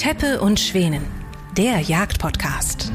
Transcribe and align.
Teppe 0.00 0.40
und 0.40 0.58
Schwänen, 0.58 1.04
der 1.58 1.78
Jagdpodcast. 1.80 2.90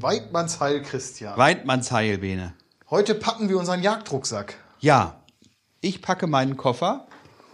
Weidmannsheil, 0.00 0.82
Christian. 0.82 1.38
Weidmannsheil, 1.38 2.18
Bene. 2.18 2.54
Heute 2.90 3.14
packen 3.14 3.48
wir 3.48 3.56
unseren 3.56 3.84
Jagdrucksack. 3.84 4.56
Ja, 4.80 5.20
ich 5.80 6.02
packe 6.02 6.26
meinen 6.26 6.56
Koffer 6.56 7.06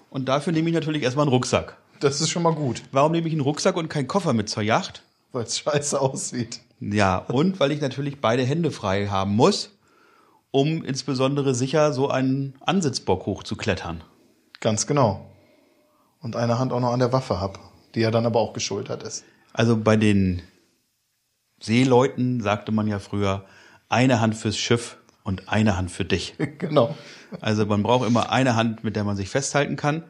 und 0.09 0.31
dafür 0.31 0.55
nehme 0.55 0.71
ich 0.71 0.75
natürlich 0.75 1.03
erstmal 1.03 1.25
einen 1.25 1.35
Rucksack. 1.35 1.77
Das 2.01 2.23
ist 2.23 2.31
schon 2.31 2.43
mal 2.43 2.55
gut, 2.55 2.83
Warum 2.91 3.13
nehme 3.13 3.29
ich 3.29 3.35
einen 3.35 3.43
Rucksack 3.43 3.77
und 3.77 3.91
keinen 3.91 4.09
Koffer 4.09 4.33
mit 4.33 4.49
zur 4.49 4.63
Yacht? 4.63 5.03
weil 5.33 5.45
es 5.45 5.59
scheiße 5.59 6.01
aussieht. 6.01 6.61
Ja, 6.81 7.19
und 7.19 7.61
weil 7.61 7.71
ich 7.71 7.83
natürlich 7.83 8.23
beide 8.23 8.45
Hände 8.45 8.71
frei 8.71 9.09
haben 9.09 9.37
muss, 9.37 9.77
um 10.53 10.83
insbesondere 10.83 11.55
sicher 11.55 11.93
so 11.93 12.09
einen 12.09 12.55
Ansitzbock 12.65 13.27
hochzuklettern. 13.27 14.03
Ganz 14.61 14.87
genau. 14.87 15.27
Und 16.21 16.37
eine 16.37 16.59
Hand 16.59 16.73
auch 16.73 16.81
noch 16.81 16.93
an 16.93 16.99
der 16.99 17.13
Waffe 17.13 17.41
hab, 17.41 17.59
die 17.95 18.01
ja 18.01 18.11
dann 18.11 18.27
aber 18.27 18.41
auch 18.41 18.53
geschultert 18.53 19.03
ist. 19.03 19.25
Also 19.53 19.77
bei 19.77 19.97
den 19.97 20.43
Seeleuten 21.61 22.41
sagte 22.41 22.73
man 22.73 22.87
ja 22.87 22.99
früher, 22.99 23.45
eine 23.89 24.21
Hand 24.21 24.35
fürs 24.35 24.59
Schiff 24.59 24.99
und 25.23 25.49
eine 25.49 25.77
Hand 25.77 25.91
für 25.91 26.05
dich. 26.05 26.35
genau. 26.59 26.95
Also 27.41 27.67
man 27.67 27.83
braucht 27.83 28.07
immer 28.07 28.31
eine 28.31 28.57
Hand, 28.57 28.85
mit 28.85 28.97
der 28.97 29.05
man 29.05 29.17
sich 29.17 29.29
festhalten 29.29 29.77
kann. 29.77 30.05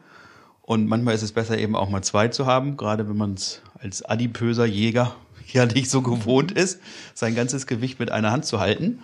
Und 0.61 0.87
manchmal 0.87 1.15
ist 1.15 1.23
es 1.23 1.31
besser 1.31 1.57
eben 1.57 1.75
auch 1.75 1.89
mal 1.89 2.03
zwei 2.03 2.27
zu 2.27 2.45
haben, 2.45 2.75
gerade 2.75 3.07
wenn 3.07 3.15
man 3.15 3.35
es 3.35 3.61
als 3.79 4.03
adipöser 4.03 4.65
Jäger 4.65 5.15
ja 5.47 5.65
nicht 5.65 5.89
so 5.89 6.01
gewohnt 6.01 6.51
ist, 6.51 6.81
sein 7.13 7.35
ganzes 7.35 7.67
Gewicht 7.67 7.99
mit 7.99 8.11
einer 8.11 8.31
Hand 8.31 8.45
zu 8.45 8.59
halten. 8.59 8.99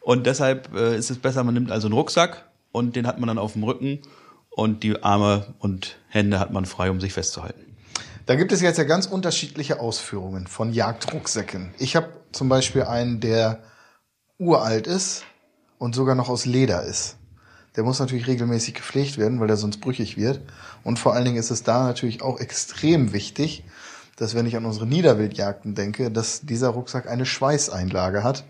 Und 0.00 0.26
deshalb 0.26 0.72
äh, 0.74 0.96
ist 0.96 1.10
es 1.10 1.18
besser, 1.18 1.42
man 1.42 1.54
nimmt 1.54 1.72
also 1.72 1.88
einen 1.88 1.94
Rucksack 1.94 2.48
und 2.70 2.94
den 2.94 3.06
hat 3.06 3.18
man 3.18 3.26
dann 3.26 3.38
auf 3.38 3.54
dem 3.54 3.64
Rücken 3.64 4.00
und 4.54 4.82
die 4.82 5.02
Arme 5.02 5.54
und 5.58 5.96
Hände 6.08 6.38
hat 6.38 6.52
man 6.52 6.64
frei, 6.64 6.90
um 6.90 7.00
sich 7.00 7.12
festzuhalten. 7.12 7.76
Da 8.26 8.36
gibt 8.36 8.52
es 8.52 8.62
jetzt 8.62 8.78
ja 8.78 8.84
ganz 8.84 9.06
unterschiedliche 9.06 9.80
Ausführungen 9.80 10.46
von 10.46 10.72
Jagdrucksäcken. 10.72 11.74
Ich 11.78 11.96
habe 11.96 12.08
zum 12.32 12.48
Beispiel 12.48 12.84
einen, 12.84 13.20
der 13.20 13.58
uralt 14.38 14.86
ist 14.86 15.24
und 15.78 15.94
sogar 15.94 16.14
noch 16.14 16.28
aus 16.28 16.46
Leder 16.46 16.84
ist. 16.84 17.16
Der 17.76 17.82
muss 17.82 17.98
natürlich 17.98 18.26
regelmäßig 18.26 18.74
gepflegt 18.74 19.18
werden, 19.18 19.40
weil 19.40 19.48
der 19.48 19.56
sonst 19.56 19.80
brüchig 19.80 20.16
wird. 20.16 20.40
Und 20.84 20.98
vor 20.98 21.12
allen 21.14 21.24
Dingen 21.24 21.36
ist 21.36 21.50
es 21.50 21.64
da 21.64 21.84
natürlich 21.84 22.22
auch 22.22 22.38
extrem 22.38 23.12
wichtig, 23.12 23.64
dass 24.16 24.34
wenn 24.34 24.46
ich 24.46 24.56
an 24.56 24.64
unsere 24.64 24.86
Niederwildjagden 24.86 25.74
denke, 25.74 26.10
dass 26.10 26.42
dieser 26.42 26.68
Rucksack 26.68 27.08
eine 27.08 27.26
Schweißeinlage 27.26 28.22
hat, 28.22 28.44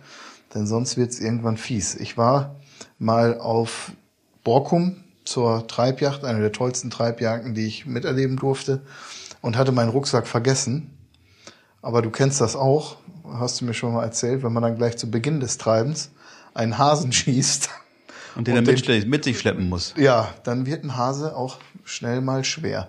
denn 0.54 0.66
sonst 0.66 0.98
wird 0.98 1.10
es 1.10 1.20
irgendwann 1.20 1.56
fies. 1.56 1.94
Ich 1.94 2.18
war 2.18 2.56
mal 2.98 3.40
auf 3.40 3.92
Borkum 4.44 5.03
zur 5.24 5.66
Treibjacht, 5.66 6.24
eine 6.24 6.40
der 6.40 6.52
tollsten 6.52 6.90
Treibjagden, 6.90 7.54
die 7.54 7.66
ich 7.66 7.86
miterleben 7.86 8.36
durfte, 8.36 8.82
und 9.40 9.56
hatte 9.56 9.72
meinen 9.72 9.88
Rucksack 9.90 10.26
vergessen. 10.26 10.90
Aber 11.82 12.02
du 12.02 12.10
kennst 12.10 12.40
das 12.40 12.56
auch, 12.56 12.96
hast 13.32 13.60
du 13.60 13.64
mir 13.64 13.74
schon 13.74 13.92
mal 13.94 14.04
erzählt, 14.04 14.42
wenn 14.42 14.52
man 14.52 14.62
dann 14.62 14.76
gleich 14.76 14.96
zu 14.96 15.10
Beginn 15.10 15.40
des 15.40 15.58
Treibens 15.58 16.10
einen 16.54 16.78
Hasen 16.78 17.12
schießt. 17.12 17.68
Und 18.36 18.48
den 18.48 18.58
Und 18.58 18.68
er 18.68 18.74
den- 18.74 18.86
mit, 19.00 19.08
mit 19.08 19.24
sich 19.24 19.38
schleppen 19.38 19.68
muss. 19.68 19.94
Ja, 19.96 20.32
dann 20.44 20.66
wird 20.66 20.82
ein 20.84 20.96
Hase 20.96 21.36
auch 21.36 21.58
schnell 21.84 22.20
mal 22.20 22.44
schwer. 22.44 22.88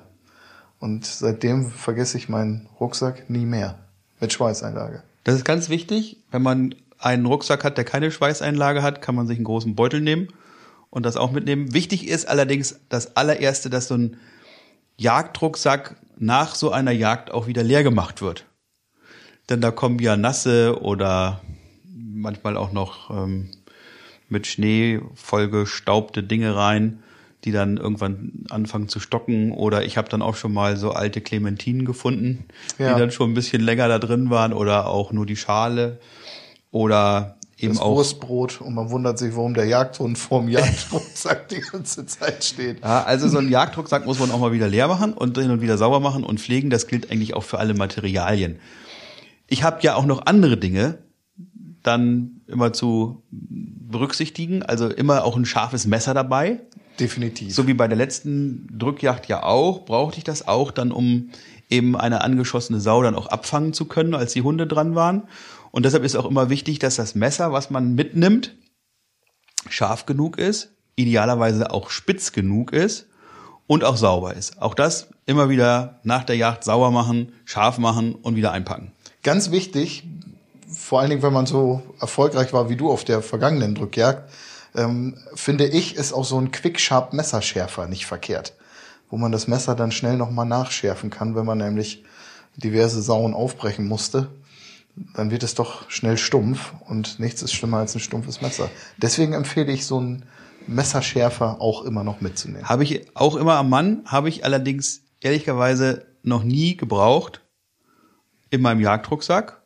Und 0.79 1.05
seitdem 1.05 1.71
vergesse 1.71 2.17
ich 2.17 2.29
meinen 2.29 2.67
Rucksack 2.79 3.29
nie 3.29 3.45
mehr. 3.45 3.79
Mit 4.19 4.33
Schweißeinlage. 4.33 5.03
Das 5.23 5.35
ist 5.35 5.45
ganz 5.45 5.69
wichtig. 5.69 6.17
Wenn 6.31 6.41
man 6.41 6.73
einen 6.99 7.25
Rucksack 7.25 7.63
hat, 7.63 7.77
der 7.77 7.83
keine 7.85 8.11
Schweißeinlage 8.11 8.81
hat, 8.81 9.01
kann 9.01 9.13
man 9.15 9.27
sich 9.27 9.37
einen 9.37 9.45
großen 9.45 9.75
Beutel 9.75 10.01
nehmen 10.01 10.29
und 10.95 11.05
das 11.05 11.17
auch 11.17 11.31
mitnehmen. 11.31 11.73
Wichtig 11.73 12.07
ist 12.07 12.25
allerdings 12.27 12.79
das 12.87 13.17
allererste, 13.17 13.69
dass 13.69 13.89
so 13.89 13.95
ein 13.95 14.15
Jagdrucksack 14.97 15.97
nach 16.17 16.55
so 16.55 16.71
einer 16.71 16.91
Jagd 16.91 17.31
auch 17.31 17.47
wieder 17.47 17.63
leer 17.63 17.83
gemacht 17.83 18.21
wird. 18.21 18.45
Denn 19.49 19.59
da 19.59 19.71
kommen 19.71 19.99
ja 19.99 20.15
nasse 20.15 20.79
oder 20.81 21.41
manchmal 21.93 22.55
auch 22.55 22.71
noch 22.71 23.09
ähm, 23.11 23.49
mit 24.29 24.47
Schnee 24.47 25.01
vollgestaubte 25.15 26.23
Dinge 26.23 26.55
rein, 26.55 27.03
die 27.43 27.51
dann 27.51 27.75
irgendwann 27.75 28.45
anfangen 28.49 28.87
zu 28.87 29.01
stocken. 29.01 29.51
Oder 29.51 29.83
ich 29.83 29.97
habe 29.97 30.07
dann 30.07 30.21
auch 30.21 30.35
schon 30.37 30.53
mal 30.53 30.77
so 30.77 30.91
alte 30.91 31.19
Clementinen 31.19 31.83
gefunden, 31.85 32.45
Ja. 32.79 32.93
die 32.93 32.99
dann 33.01 33.11
schon 33.11 33.31
ein 33.31 33.35
bisschen 33.35 33.61
länger 33.61 33.89
da 33.89 33.99
drin 33.99 34.29
waren 34.29 34.53
oder 34.53 34.87
auch 34.87 35.11
nur 35.11 35.25
die 35.25 35.35
Schale 35.35 35.99
oder 36.71 37.35
eben 37.57 37.73
Das 37.73 37.81
auch 37.81 37.95
Wurstbrot 37.95 38.61
und 38.61 38.73
man 38.73 38.89
wundert 38.89 39.17
sich, 39.17 39.35
warum 39.35 39.53
der 39.53 39.65
Jagdhund 39.65 40.17
vorm 40.17 40.49
Jagdrucksack 40.49 41.49
die 41.49 41.61
ganze 41.61 42.05
Zeit 42.05 42.43
steht. 42.43 42.81
Ja, 42.81 43.03
also 43.03 43.27
so 43.27 43.37
ein 43.37 43.49
Jagdrucksack 43.49 44.05
muss 44.05 44.19
man 44.19 44.31
auch 44.31 44.39
mal 44.39 44.51
wieder 44.51 44.67
leer 44.67 44.87
machen 44.87 45.13
und 45.13 45.37
hin 45.37 45.51
und 45.51 45.61
wieder 45.61 45.77
sauber 45.77 45.99
machen 45.99 46.23
und 46.23 46.39
pflegen. 46.39 46.69
Das 46.69 46.87
gilt 46.87 47.11
eigentlich 47.11 47.33
auch 47.33 47.43
für 47.43 47.59
alle 47.59 47.73
Materialien. 47.73 48.59
Ich 49.47 49.63
habe 49.63 49.81
ja 49.81 49.95
auch 49.95 50.05
noch 50.05 50.25
andere 50.25 50.57
Dinge 50.57 50.99
dann 51.83 52.41
immer 52.47 52.73
zu 52.73 53.23
berücksichtigen. 53.31 54.63
Also 54.63 54.89
immer 54.89 55.23
auch 55.23 55.37
ein 55.37 55.45
scharfes 55.45 55.85
Messer 55.85 56.13
dabei. 56.13 56.61
Definitiv. 56.99 57.53
So 57.53 57.67
wie 57.67 57.73
bei 57.73 57.87
der 57.87 57.97
letzten 57.97 58.67
Drückjagd 58.77 59.27
ja 59.27 59.43
auch, 59.43 59.85
brauchte 59.85 60.17
ich 60.17 60.23
das 60.23 60.47
auch 60.47 60.71
dann, 60.71 60.91
um 60.91 61.29
eben 61.69 61.95
eine 61.95 62.21
angeschossene 62.21 62.79
Sau 62.79 63.01
dann 63.01 63.15
auch 63.15 63.27
abfangen 63.27 63.73
zu 63.73 63.85
können, 63.85 64.13
als 64.13 64.33
die 64.33 64.41
Hunde 64.41 64.67
dran 64.67 64.95
waren. 64.95 65.23
Und 65.75 65.83
deshalb 65.83 66.05
ist 66.05 66.15
auch 66.15 66.23
immer 66.23 66.49
wichtig, 66.49 66.79
dass 66.79 66.95
das 66.95 67.15
Messer, 67.15 67.51
was 67.51 67.69
man 67.69 67.95
mitnimmt, 67.95 68.55
scharf 69.67 70.05
genug 70.05 70.37
ist, 70.37 70.69
idealerweise 70.95 71.69
auch 71.69 71.89
spitz 71.89 72.31
genug 72.31 72.71
ist 72.71 73.07
und 73.67 73.83
auch 73.83 73.97
sauber 73.97 74.35
ist. 74.35 74.61
Auch 74.61 74.73
das 74.73 75.09
immer 75.25 75.49
wieder 75.49 75.99
nach 76.03 76.23
der 76.23 76.37
Jagd 76.37 76.63
sauber 76.63 76.91
machen, 76.91 77.33
scharf 77.43 77.77
machen 77.77 78.15
und 78.15 78.37
wieder 78.37 78.53
einpacken. 78.53 78.93
Ganz 79.21 79.51
wichtig, 79.51 80.07
vor 80.71 81.01
allen 81.01 81.09
Dingen, 81.09 81.23
wenn 81.23 81.33
man 81.33 81.45
so 81.45 81.83
erfolgreich 81.99 82.53
war 82.53 82.69
wie 82.69 82.77
du 82.77 82.89
auf 82.89 83.03
der 83.03 83.21
vergangenen 83.21 83.75
Drückjagd, 83.75 84.31
ähm, 84.75 85.17
finde 85.33 85.67
ich, 85.67 85.97
ist 85.97 86.13
auch 86.13 86.23
so 86.23 86.39
ein 86.39 86.51
Quick-Sharp 86.51 87.11
Messerschärfer 87.11 87.87
nicht 87.87 88.05
verkehrt. 88.05 88.53
Wo 89.09 89.17
man 89.17 89.33
das 89.33 89.49
Messer 89.49 89.75
dann 89.75 89.91
schnell 89.91 90.15
nochmal 90.15 90.45
nachschärfen 90.45 91.09
kann, 91.09 91.35
wenn 91.35 91.45
man 91.45 91.57
nämlich 91.57 92.05
diverse 92.55 93.01
Sauen 93.01 93.33
aufbrechen 93.33 93.85
musste. 93.85 94.29
Dann 95.13 95.29
wird 95.29 95.43
es 95.43 95.55
doch 95.55 95.89
schnell 95.89 96.17
stumpf 96.17 96.73
und 96.87 97.19
nichts 97.19 97.41
ist 97.41 97.53
schlimmer 97.53 97.77
als 97.77 97.95
ein 97.95 97.99
stumpfes 97.99 98.41
Messer. 98.41 98.69
Deswegen 98.97 99.33
empfehle 99.33 99.71
ich 99.71 99.85
so 99.85 99.97
einen 99.97 100.25
Messerschärfer 100.67 101.61
auch 101.61 101.83
immer 101.83 102.03
noch 102.03 102.21
mitzunehmen. 102.21 102.67
Habe 102.67 102.83
ich 102.83 103.05
auch 103.15 103.35
immer 103.35 103.55
am 103.55 103.69
Mann, 103.69 104.03
habe 104.05 104.29
ich 104.29 104.45
allerdings 104.45 105.03
ehrlicherweise 105.19 106.05
noch 106.23 106.43
nie 106.43 106.77
gebraucht 106.77 107.41
in 108.49 108.61
meinem 108.61 108.79
Jagdrucksack. 108.79 109.61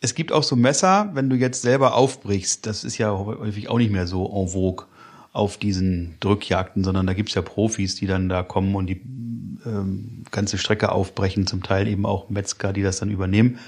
Es 0.00 0.14
gibt 0.14 0.30
auch 0.30 0.42
so 0.42 0.56
Messer, 0.56 1.10
wenn 1.14 1.30
du 1.30 1.36
jetzt 1.36 1.62
selber 1.62 1.94
aufbrichst, 1.94 2.66
das 2.66 2.84
ist 2.84 2.98
ja 2.98 3.10
häufig 3.12 3.70
auch 3.70 3.78
nicht 3.78 3.90
mehr 3.90 4.06
so 4.06 4.26
en 4.26 4.48
vogue 4.48 4.86
auf 5.32 5.56
diesen 5.56 6.16
Drückjagden, 6.20 6.84
sondern 6.84 7.06
da 7.06 7.14
gibt's 7.14 7.34
ja 7.34 7.42
Profis, 7.42 7.96
die 7.96 8.06
dann 8.06 8.28
da 8.28 8.42
kommen 8.42 8.74
und 8.74 8.86
die 8.86 9.00
ähm, 9.64 10.24
ganze 10.30 10.58
Strecke 10.58 10.92
aufbrechen, 10.92 11.46
zum 11.46 11.62
Teil 11.62 11.88
eben 11.88 12.04
auch 12.04 12.28
Metzger, 12.28 12.74
die 12.74 12.82
das 12.82 12.98
dann 12.98 13.10
übernehmen 13.10 13.58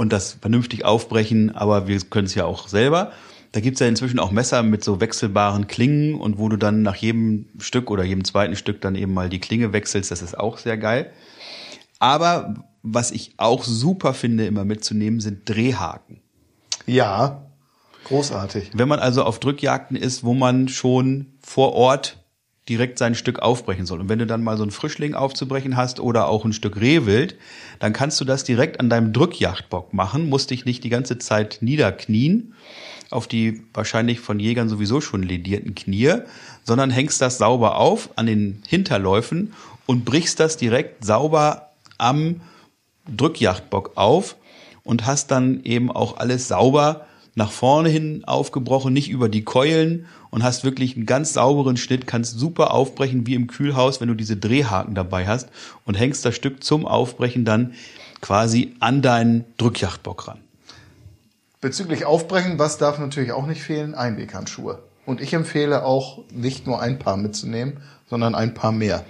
und 0.00 0.14
das 0.14 0.38
vernünftig 0.40 0.86
aufbrechen, 0.86 1.54
aber 1.54 1.86
wir 1.86 2.00
können 2.00 2.24
es 2.24 2.34
ja 2.34 2.46
auch 2.46 2.68
selber. 2.68 3.12
Da 3.52 3.60
gibt's 3.60 3.80
ja 3.80 3.86
inzwischen 3.86 4.18
auch 4.18 4.30
Messer 4.30 4.62
mit 4.62 4.82
so 4.82 4.98
wechselbaren 4.98 5.66
Klingen 5.66 6.14
und 6.14 6.38
wo 6.38 6.48
du 6.48 6.56
dann 6.56 6.80
nach 6.80 6.96
jedem 6.96 7.50
Stück 7.58 7.90
oder 7.90 8.02
jedem 8.02 8.24
zweiten 8.24 8.56
Stück 8.56 8.80
dann 8.80 8.94
eben 8.94 9.12
mal 9.12 9.28
die 9.28 9.40
Klinge 9.40 9.74
wechselst, 9.74 10.10
das 10.10 10.22
ist 10.22 10.38
auch 10.38 10.56
sehr 10.56 10.78
geil. 10.78 11.12
Aber 11.98 12.54
was 12.82 13.10
ich 13.10 13.34
auch 13.36 13.62
super 13.62 14.14
finde, 14.14 14.46
immer 14.46 14.64
mitzunehmen, 14.64 15.20
sind 15.20 15.46
Drehhaken. 15.46 16.22
Ja, 16.86 17.42
großartig. 18.04 18.70
Wenn 18.72 18.88
man 18.88 19.00
also 19.00 19.24
auf 19.24 19.38
Drückjagden 19.38 19.98
ist, 19.98 20.24
wo 20.24 20.32
man 20.32 20.68
schon 20.68 21.26
vor 21.42 21.74
Ort 21.74 22.19
direkt 22.70 22.98
sein 22.98 23.14
Stück 23.14 23.40
aufbrechen 23.40 23.84
soll. 23.84 24.00
Und 24.00 24.08
wenn 24.08 24.20
du 24.20 24.26
dann 24.26 24.42
mal 24.42 24.56
so 24.56 24.62
einen 24.62 24.70
Frischling 24.70 25.14
aufzubrechen 25.14 25.76
hast 25.76 26.00
oder 26.00 26.28
auch 26.28 26.44
ein 26.44 26.52
Stück 26.52 26.80
Rehwild, 26.80 27.36
dann 27.80 27.92
kannst 27.92 28.20
du 28.20 28.24
das 28.24 28.44
direkt 28.44 28.80
an 28.80 28.88
deinem 28.88 29.12
Drückjagdbock 29.12 29.92
machen, 29.92 30.28
musst 30.28 30.50
dich 30.50 30.64
nicht 30.64 30.84
die 30.84 30.88
ganze 30.88 31.18
Zeit 31.18 31.58
niederknien 31.60 32.54
auf 33.10 33.26
die 33.26 33.62
wahrscheinlich 33.74 34.20
von 34.20 34.38
Jägern 34.38 34.68
sowieso 34.68 35.00
schon 35.00 35.24
ledierten 35.24 35.74
Knie, 35.74 36.14
sondern 36.62 36.90
hängst 36.90 37.20
das 37.20 37.38
sauber 37.38 37.76
auf 37.76 38.10
an 38.16 38.26
den 38.26 38.62
Hinterläufen 38.68 39.52
und 39.86 40.04
brichst 40.04 40.38
das 40.38 40.56
direkt 40.56 41.04
sauber 41.04 41.70
am 41.98 42.40
Drückjagdbock 43.08 43.96
auf 43.96 44.36
und 44.84 45.06
hast 45.06 45.32
dann 45.32 45.64
eben 45.64 45.90
auch 45.90 46.18
alles 46.18 46.46
sauber 46.46 47.06
nach 47.34 47.50
vorne 47.50 47.88
hin 47.88 48.24
aufgebrochen, 48.24 48.92
nicht 48.92 49.10
über 49.10 49.28
die 49.28 49.44
Keulen 49.44 50.06
und 50.30 50.42
hast 50.42 50.64
wirklich 50.64 50.96
einen 50.96 51.06
ganz 51.06 51.32
sauberen 51.32 51.76
Schnitt, 51.76 52.06
kannst 52.06 52.38
super 52.38 52.72
aufbrechen 52.72 53.26
wie 53.26 53.34
im 53.34 53.46
Kühlhaus, 53.46 54.00
wenn 54.00 54.08
du 54.08 54.14
diese 54.14 54.36
Drehhaken 54.36 54.94
dabei 54.94 55.26
hast 55.26 55.48
und 55.84 55.94
hängst 55.94 56.24
das 56.24 56.34
Stück 56.34 56.62
zum 56.64 56.86
Aufbrechen 56.86 57.44
dann 57.44 57.74
quasi 58.20 58.74
an 58.80 59.02
deinen 59.02 59.44
Drückjagdbock 59.56 60.28
ran. 60.28 60.38
Bezüglich 61.60 62.06
Aufbrechen, 62.06 62.58
was 62.58 62.78
darf 62.78 62.98
natürlich 62.98 63.32
auch 63.32 63.46
nicht 63.46 63.62
fehlen? 63.62 63.94
Einweghandschuhe. 63.94 64.78
Und 65.06 65.20
ich 65.20 65.34
empfehle 65.34 65.84
auch, 65.84 66.22
nicht 66.30 66.66
nur 66.66 66.80
ein 66.80 66.98
Paar 66.98 67.16
mitzunehmen, 67.16 67.78
sondern 68.08 68.34
ein 68.34 68.54
paar 68.54 68.72
mehr. 68.72 69.04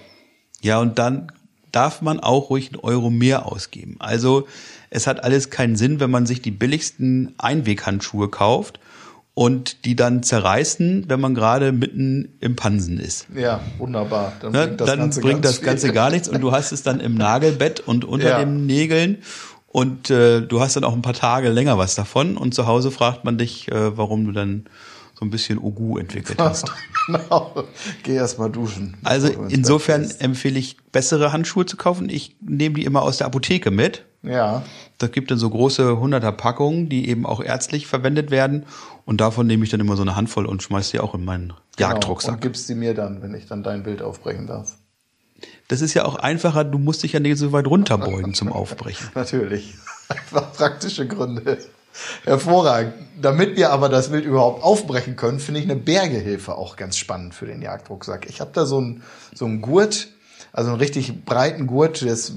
Ja, 0.61 0.78
und 0.78 0.99
dann 0.99 1.31
darf 1.72 2.02
man 2.02 2.20
auch 2.20 2.50
ruhig 2.50 2.72
einen 2.72 2.81
Euro 2.81 3.11
mehr 3.11 3.46
ausgeben. 3.46 3.96
Also 3.99 4.46
es 4.90 5.06
hat 5.06 5.22
alles 5.25 5.50
keinen 5.50 5.76
Sinn, 5.76 6.00
wenn 6.00 6.11
man 6.11 6.26
sich 6.26 6.43
die 6.43 6.50
billigsten 6.50 7.34
Einweghandschuhe 7.38 8.28
kauft 8.28 8.81
und 9.34 9.84
die 9.84 9.96
dann 9.96 10.22
zerreißen, 10.22 11.05
wenn 11.08 11.20
man 11.20 11.34
gerade 11.34 11.72
mitten 11.72 12.37
im 12.40 12.56
Pansen 12.56 12.99
ist. 12.99 13.26
Ja, 13.34 13.61
wunderbar. 13.78 14.32
Dann 14.40 14.52
ne? 14.52 14.67
bringt 14.67 14.81
das, 14.81 14.87
dann 14.88 14.99
Ganze, 14.99 15.20
bringt 15.20 15.44
das 15.44 15.62
Ganze 15.62 15.93
gar 15.93 16.11
nichts 16.11 16.28
und 16.28 16.40
du 16.40 16.52
hast 16.52 16.72
es 16.72 16.82
dann 16.82 17.00
im 17.00 17.14
Nagelbett 17.14 17.81
und 17.81 18.05
unter 18.05 18.31
ja. 18.31 18.38
den 18.40 18.67
Nägeln 18.67 19.19
und 19.67 20.11
äh, 20.11 20.40
du 20.40 20.61
hast 20.61 20.76
dann 20.76 20.84
auch 20.84 20.93
ein 20.93 21.02
paar 21.02 21.14
Tage 21.14 21.49
länger 21.50 21.78
was 21.78 21.94
davon 21.94 22.37
und 22.37 22.55
zu 22.55 22.67
Hause 22.67 22.90
fragt 22.90 23.25
man 23.25 23.38
dich, 23.38 23.70
äh, 23.70 23.96
warum 23.96 24.26
du 24.26 24.32
dann 24.32 24.64
so 25.20 25.26
ein 25.26 25.31
bisschen 25.31 25.58
Ogu 25.58 25.99
entwickelt 25.99 26.38
hast. 26.40 26.72
genau. 27.06 27.64
Geh 28.02 28.14
erst 28.14 28.38
mal 28.38 28.50
duschen. 28.50 28.96
Also 29.05 29.28
insofern 29.49 30.11
empfehle 30.19 30.58
ich 30.58 30.78
bessere 30.93 31.31
Handschuhe 31.32 31.67
zu 31.67 31.76
kaufen. 31.76 32.08
Ich 32.08 32.37
nehme 32.40 32.76
die 32.76 32.84
immer 32.84 33.02
aus 33.02 33.19
der 33.19 33.26
Apotheke 33.26 33.70
mit. 33.70 34.06
Ja. 34.22 34.64
Das 34.99 35.12
gibt 35.12 35.31
dann 35.31 35.38
so 35.38 35.49
große 35.49 35.82
100er 35.82 36.32
Packungen, 36.32 36.88
die 36.88 37.08
eben 37.08 37.26
auch 37.26 37.43
ärztlich 37.43 37.87
verwendet 37.87 38.31
werden. 38.31 38.64
Und 39.05 39.20
davon 39.20 39.46
nehme 39.46 39.64
ich 39.64 39.70
dann 39.70 39.81
immer 39.81 39.96
so 39.96 40.02
eine 40.02 40.17
Handvoll 40.17 40.46
und 40.46 40.62
schmeiße 40.62 40.93
die 40.93 41.00
auch 41.00 41.14
in 41.14 41.25
meinen 41.25 41.52
genau. 41.76 41.90
Jagdrucksack. 41.90 42.34
Und 42.34 42.40
gibst 42.40 42.67
sie 42.67 42.75
mir 42.75 42.94
dann, 42.94 43.22
wenn 43.22 43.34
ich 43.34 43.46
dann 43.46 43.62
dein 43.62 43.82
Bild 43.82 44.02
aufbrechen 44.02 44.46
darf. 44.46 44.76
Das 45.69 45.81
ist 45.82 45.94
ja 45.94 46.05
auch 46.05 46.17
einfacher, 46.17 46.64
du 46.64 46.78
musst 46.78 47.02
dich 47.02 47.12
ja 47.12 47.20
nicht 47.20 47.38
so 47.38 47.52
weit 47.52 47.67
runterbeugen 47.67 48.34
zum 48.34 48.52
Aufbrechen. 48.52 49.08
Natürlich. 49.14 49.75
Einfach 50.08 50.52
praktische 50.52 51.06
Gründe. 51.06 51.58
Hervorragend. 52.25 52.94
Damit 53.20 53.56
wir 53.56 53.70
aber 53.70 53.88
das 53.88 54.10
Wild 54.10 54.25
überhaupt 54.25 54.62
aufbrechen 54.62 55.16
können, 55.16 55.40
finde 55.40 55.60
ich 55.60 55.66
eine 55.66 55.76
Bergehilfe 55.76 56.56
auch 56.56 56.76
ganz 56.76 56.96
spannend 56.96 57.34
für 57.34 57.46
den 57.46 57.60
Jagdrucksack. 57.60 58.26
Ich 58.28 58.40
habe 58.40 58.50
da 58.54 58.64
so 58.64 58.78
einen 58.78 59.02
so 59.34 59.44
einen 59.44 59.60
Gurt, 59.60 60.08
also 60.52 60.70
einen 60.70 60.78
richtig 60.78 61.25
breiten 61.25 61.66
Gurt, 61.66 62.00
der 62.00 62.12
ist, 62.14 62.34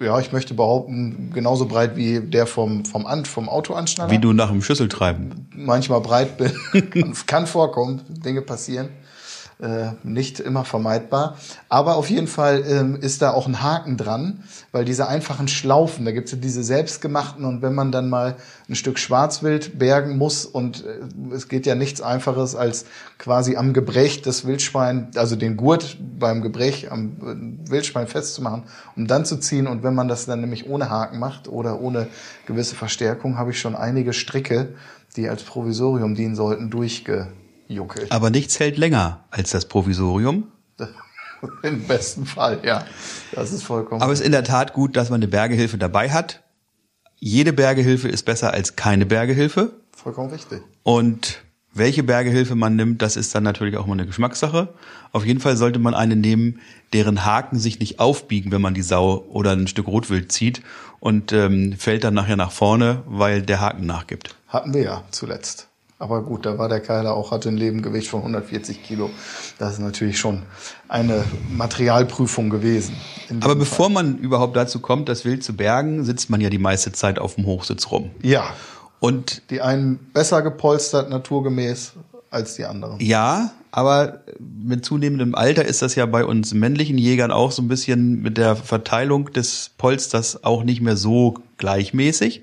ja, 0.00 0.18
ich 0.20 0.32
möchte 0.32 0.54
behaupten, 0.54 1.30
genauso 1.32 1.66
breit 1.66 1.96
wie 1.96 2.20
der 2.20 2.46
vom, 2.46 2.84
vom, 2.84 3.06
An 3.06 3.24
vom 3.24 3.48
Autoanschnaller. 3.48 4.10
Wie 4.10 4.18
du 4.18 4.32
nach 4.32 4.50
dem 4.50 4.62
Schüsseltreiben. 4.62 5.48
Manchmal 5.54 6.00
breit 6.00 6.36
bin. 6.36 6.52
kann, 6.90 7.14
kann 7.26 7.46
vorkommen, 7.46 8.02
Dinge 8.08 8.42
passieren 8.42 8.90
äh, 9.58 9.92
nicht 10.02 10.38
immer 10.38 10.66
vermeidbar. 10.66 11.38
Aber 11.70 11.96
auf 11.96 12.10
jeden 12.10 12.26
Fall 12.26 12.62
ähm, 12.68 12.96
ist 12.96 13.22
da 13.22 13.30
auch 13.30 13.46
ein 13.46 13.62
Haken 13.62 13.96
dran, 13.96 14.44
weil 14.70 14.84
diese 14.84 15.08
einfachen 15.08 15.48
Schlaufen, 15.48 16.04
da 16.04 16.12
gibt's 16.12 16.32
ja 16.32 16.36
diese 16.38 16.62
selbstgemachten 16.62 17.44
und 17.44 17.62
wenn 17.62 17.74
man 17.74 17.90
dann 17.90 18.10
mal 18.10 18.36
ein 18.68 18.74
Stück 18.74 18.98
Schwarzwild 18.98 19.78
bergen 19.78 20.18
muss 20.18 20.44
und 20.44 20.84
äh, 20.84 21.34
es 21.34 21.48
geht 21.48 21.64
ja 21.64 21.74
nichts 21.74 22.02
einfaches 22.02 22.54
als 22.54 22.84
quasi 23.16 23.56
am 23.56 23.72
Gebrecht 23.72 24.26
des 24.26 24.46
Wildschwein, 24.46 25.08
also 25.16 25.36
den 25.36 25.56
Gurt 25.56 25.96
beim 26.18 26.42
Gebrech 26.42 26.92
am 26.92 27.62
äh, 27.64 27.70
Wildschwein 27.70 28.08
festzumachen, 28.08 28.64
um 28.94 29.06
dann 29.06 29.24
zu 29.24 29.38
ziehen 29.38 29.66
und 29.66 29.82
wenn 29.82 29.94
man 29.94 30.08
das 30.08 30.26
dann 30.26 30.42
nämlich 30.42 30.68
ohne 30.68 30.90
Haken 30.90 31.18
macht 31.18 31.48
oder 31.48 31.80
ohne 31.80 32.08
gewisse 32.46 32.74
Verstärkung, 32.74 33.38
habe 33.38 33.52
ich 33.52 33.58
schon 33.58 33.74
einige 33.74 34.12
Stricke, 34.12 34.74
die 35.16 35.30
als 35.30 35.44
Provisorium 35.44 36.14
dienen 36.14 36.36
sollten, 36.36 36.68
durchge 36.68 37.28
Juckel. 37.68 38.06
Aber 38.10 38.30
nichts 38.30 38.58
hält 38.60 38.76
länger 38.76 39.24
als 39.30 39.50
das 39.50 39.66
Provisorium. 39.66 40.52
Im 41.62 41.86
besten 41.86 42.26
Fall, 42.26 42.60
ja. 42.64 42.86
Das 43.32 43.52
ist 43.52 43.62
vollkommen. 43.62 44.02
Aber 44.02 44.12
es 44.12 44.20
ist 44.20 44.26
in 44.26 44.32
der 44.32 44.44
Tat 44.44 44.72
gut, 44.72 44.96
dass 44.96 45.10
man 45.10 45.18
eine 45.18 45.28
Bergehilfe 45.28 45.78
dabei 45.78 46.10
hat. 46.10 46.42
Jede 47.18 47.52
Bergehilfe 47.52 48.08
ist 48.08 48.24
besser 48.24 48.52
als 48.52 48.76
keine 48.76 49.06
Bergehilfe. 49.06 49.72
Vollkommen 49.94 50.30
richtig. 50.30 50.62
Und 50.82 51.42
welche 51.72 52.02
Bergehilfe 52.02 52.54
man 52.54 52.76
nimmt, 52.76 53.02
das 53.02 53.16
ist 53.16 53.34
dann 53.34 53.42
natürlich 53.42 53.76
auch 53.76 53.86
mal 53.86 53.94
eine 53.94 54.06
Geschmackssache. 54.06 54.68
Auf 55.12 55.26
jeden 55.26 55.40
Fall 55.40 55.56
sollte 55.56 55.78
man 55.78 55.94
eine 55.94 56.16
nehmen, 56.16 56.60
deren 56.92 57.24
Haken 57.24 57.58
sich 57.58 57.80
nicht 57.80 58.00
aufbiegen, 58.00 58.50
wenn 58.50 58.62
man 58.62 58.74
die 58.74 58.82
Sau 58.82 59.26
oder 59.28 59.52
ein 59.52 59.66
Stück 59.66 59.86
Rotwild 59.86 60.32
zieht 60.32 60.62
und 61.00 61.32
ähm, 61.32 61.74
fällt 61.78 62.04
dann 62.04 62.14
nachher 62.14 62.36
nach 62.36 62.50
vorne, 62.50 63.02
weil 63.06 63.42
der 63.42 63.60
Haken 63.60 63.84
nachgibt. 63.84 64.34
Hatten 64.48 64.72
wir 64.72 64.82
ja 64.82 65.04
zuletzt. 65.10 65.68
Aber 65.98 66.22
gut, 66.22 66.44
da 66.44 66.58
war 66.58 66.68
der 66.68 66.80
Keiler 66.80 67.14
auch, 67.14 67.30
hatte 67.30 67.48
ein 67.48 67.56
Lebengewicht 67.56 68.08
von 68.08 68.20
140 68.20 68.82
Kilo. 68.82 69.08
Das 69.58 69.74
ist 69.74 69.78
natürlich 69.78 70.18
schon 70.18 70.42
eine 70.88 71.24
Materialprüfung 71.50 72.50
gewesen. 72.50 72.94
Aber 73.40 73.54
bevor 73.54 73.86
Fall. 73.86 73.94
man 74.04 74.18
überhaupt 74.18 74.56
dazu 74.56 74.80
kommt, 74.80 75.08
das 75.08 75.24
Wild 75.24 75.42
zu 75.42 75.56
bergen, 75.56 76.04
sitzt 76.04 76.28
man 76.28 76.42
ja 76.42 76.50
die 76.50 76.58
meiste 76.58 76.92
Zeit 76.92 77.18
auf 77.18 77.36
dem 77.36 77.46
Hochsitz 77.46 77.90
rum. 77.90 78.10
Ja. 78.22 78.44
Und 79.00 79.42
die 79.50 79.62
einen 79.62 79.98
besser 80.12 80.42
gepolstert, 80.42 81.08
naturgemäß, 81.08 81.94
als 82.30 82.56
die 82.56 82.66
anderen. 82.66 83.00
Ja, 83.00 83.52
aber 83.70 84.20
mit 84.38 84.84
zunehmendem 84.84 85.34
Alter 85.34 85.64
ist 85.64 85.80
das 85.80 85.94
ja 85.94 86.04
bei 86.04 86.24
uns 86.24 86.52
männlichen 86.52 86.98
Jägern 86.98 87.30
auch 87.30 87.52
so 87.52 87.62
ein 87.62 87.68
bisschen 87.68 88.20
mit 88.20 88.36
der 88.36 88.56
Verteilung 88.56 89.32
des 89.32 89.70
Polsters 89.78 90.44
auch 90.44 90.62
nicht 90.62 90.82
mehr 90.82 90.96
so 90.96 91.34
gleichmäßig, 91.56 92.42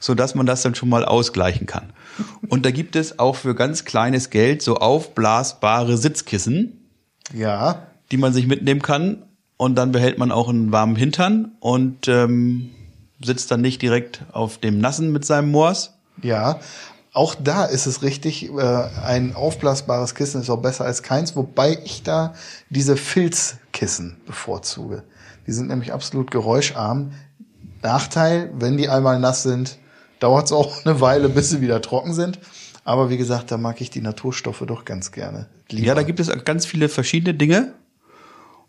so 0.00 0.14
dass 0.14 0.34
man 0.34 0.46
das 0.46 0.62
dann 0.62 0.74
schon 0.74 0.88
mal 0.88 1.04
ausgleichen 1.04 1.66
kann. 1.66 1.92
Und 2.48 2.66
da 2.66 2.70
gibt 2.70 2.96
es 2.96 3.18
auch 3.18 3.36
für 3.36 3.54
ganz 3.54 3.84
kleines 3.84 4.30
Geld 4.30 4.62
so 4.62 4.76
aufblasbare 4.76 5.96
Sitzkissen. 5.96 6.88
Ja. 7.34 7.86
Die 8.10 8.16
man 8.16 8.32
sich 8.32 8.46
mitnehmen 8.46 8.82
kann. 8.82 9.22
Und 9.56 9.74
dann 9.76 9.92
behält 9.92 10.18
man 10.18 10.32
auch 10.32 10.48
einen 10.48 10.72
warmen 10.72 10.96
Hintern 10.96 11.52
und 11.60 12.08
ähm, 12.08 12.70
sitzt 13.22 13.50
dann 13.50 13.60
nicht 13.60 13.82
direkt 13.82 14.22
auf 14.32 14.58
dem 14.58 14.78
Nassen 14.78 15.12
mit 15.12 15.24
seinem 15.24 15.50
Moors. 15.50 15.98
Ja, 16.22 16.60
auch 17.12 17.34
da 17.34 17.64
ist 17.64 17.86
es 17.86 18.02
richtig, 18.02 18.50
äh, 18.50 18.62
ein 19.04 19.34
aufblasbares 19.34 20.14
Kissen 20.14 20.40
ist 20.40 20.50
auch 20.50 20.62
besser 20.62 20.84
als 20.84 21.02
keins, 21.02 21.34
wobei 21.34 21.78
ich 21.84 22.02
da 22.02 22.34
diese 22.68 22.96
Filzkissen 22.96 24.16
bevorzuge. 24.26 25.02
Die 25.46 25.52
sind 25.52 25.68
nämlich 25.68 25.92
absolut 25.92 26.30
geräuscharm. 26.30 27.12
Nachteil, 27.82 28.52
wenn 28.54 28.76
die 28.76 28.88
einmal 28.88 29.18
nass 29.18 29.42
sind, 29.42 29.78
dauert 30.20 30.46
es 30.46 30.52
auch 30.52 30.72
eine 30.84 31.00
Weile, 31.00 31.28
bis 31.28 31.50
sie 31.50 31.60
wieder 31.60 31.82
trocken 31.82 32.14
sind. 32.14 32.38
Aber 32.84 33.10
wie 33.10 33.16
gesagt, 33.16 33.50
da 33.50 33.58
mag 33.58 33.80
ich 33.80 33.90
die 33.90 34.00
Naturstoffe 34.00 34.62
doch 34.66 34.84
ganz 34.84 35.12
gerne. 35.12 35.48
Lieber. 35.68 35.86
Ja, 35.88 35.94
da 35.94 36.02
gibt 36.02 36.20
es 36.20 36.28
ganz 36.44 36.64
viele 36.64 36.88
verschiedene 36.88 37.34
Dinge. 37.34 37.74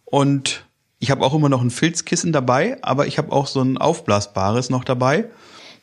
Und 0.05 0.65
ich 0.99 1.09
habe 1.09 1.23
auch 1.23 1.33
immer 1.33 1.49
noch 1.49 1.61
ein 1.61 1.71
Filzkissen 1.71 2.31
dabei, 2.31 2.77
aber 2.81 3.07
ich 3.07 3.17
habe 3.17 3.31
auch 3.31 3.47
so 3.47 3.61
ein 3.61 3.77
aufblasbares 3.77 4.69
noch 4.69 4.83
dabei. 4.83 5.25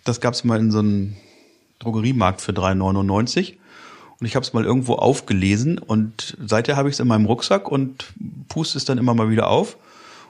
Das 0.04 0.20
gab 0.20 0.34
es 0.34 0.44
mal 0.44 0.60
in 0.60 0.70
so 0.70 0.78
einem 0.80 1.16
Drogeriemarkt 1.78 2.40
für 2.40 2.52
3,99. 2.52 3.54
Und 4.20 4.26
ich 4.26 4.34
habe 4.34 4.44
es 4.44 4.52
mal 4.52 4.64
irgendwo 4.64 4.94
aufgelesen 4.94 5.78
und 5.78 6.36
seither 6.44 6.76
habe 6.76 6.88
ich 6.88 6.94
es 6.94 7.00
in 7.00 7.08
meinem 7.08 7.26
Rucksack 7.26 7.70
und 7.70 8.12
puste 8.48 8.76
es 8.76 8.84
dann 8.84 8.98
immer 8.98 9.14
mal 9.14 9.30
wieder 9.30 9.48
auf. 9.48 9.76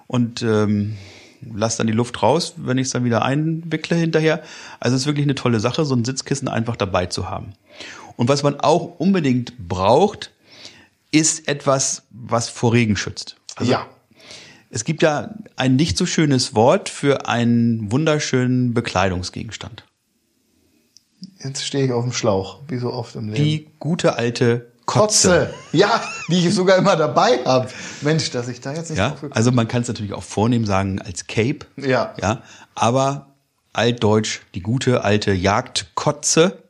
Und 0.06 0.43
ähm, 0.43 0.97
lass 1.40 1.76
dann 1.76 1.87
die 1.87 1.92
Luft 1.92 2.23
raus, 2.23 2.54
wenn 2.57 2.78
ich 2.78 2.87
es 2.87 2.92
dann 2.92 3.04
wieder 3.04 3.23
einwickle 3.23 3.97
hinterher. 3.97 4.42
Also 4.80 4.97
es 4.97 5.02
ist 5.02 5.07
wirklich 5.07 5.26
eine 5.26 5.35
tolle 5.35 5.61
Sache, 5.61 5.85
so 5.85 5.95
ein 5.95 6.04
Sitzkissen 6.04 6.49
einfach 6.49 6.76
dabei 6.76 7.07
zu 7.07 7.28
haben. 7.28 7.52
Und 8.16 8.28
was 8.28 8.42
man 8.42 8.61
auch 8.61 8.99
unbedingt 8.99 9.68
braucht, 9.68 10.33
ist 11.11 11.49
etwas, 11.49 12.02
was 12.11 12.49
vor 12.49 12.73
Regen 12.73 12.97
schützt. 12.97 13.37
Also 13.57 13.73
ja. 13.73 13.87
Es 14.71 14.85
gibt 14.85 15.02
ja 15.02 15.35
ein 15.57 15.76
nicht 15.76 15.97
so 15.97 16.04
schönes 16.04 16.54
Wort 16.54 16.88
für 16.88 17.26
einen 17.26 17.90
wunderschönen 17.90 18.75
Bekleidungsgegenstand. 18.75 19.85
Jetzt 21.42 21.64
stehe 21.64 21.87
ich 21.87 21.92
auf 21.92 22.04
dem 22.04 22.12
Schlauch, 22.12 22.61
wie 22.68 22.76
so 22.76 22.92
oft 22.92 23.16
im 23.16 23.28
Leben. 23.28 23.42
Die 23.42 23.68
gute 23.78 24.16
alte 24.16 24.73
Kotze. 24.88 25.28
Kotze. 25.28 25.54
Ja, 25.73 26.00
die 26.28 26.49
ich 26.49 26.54
sogar 26.54 26.78
immer 26.78 26.97
dabei 26.97 27.40
habe. 27.45 27.68
Mensch, 28.00 28.30
dass 28.30 28.49
ich 28.49 28.61
da 28.62 28.73
jetzt 28.73 28.88
nicht 28.88 28.99
ja, 28.99 29.14
Also 29.30 29.52
man 29.52 29.68
kann 29.68 29.83
es 29.83 29.88
natürlich 29.88 30.14
auch 30.14 30.23
vornehm 30.23 30.64
sagen 30.64 31.00
als 31.00 31.26
Cape. 31.26 31.66
Ja. 31.76 32.14
Ja, 32.21 32.42
aber 32.75 33.26
altdeutsch 33.75 34.40
die 34.54 34.62
gute 34.62 35.04
alte 35.04 35.33
Jagdkotze. 35.33 36.62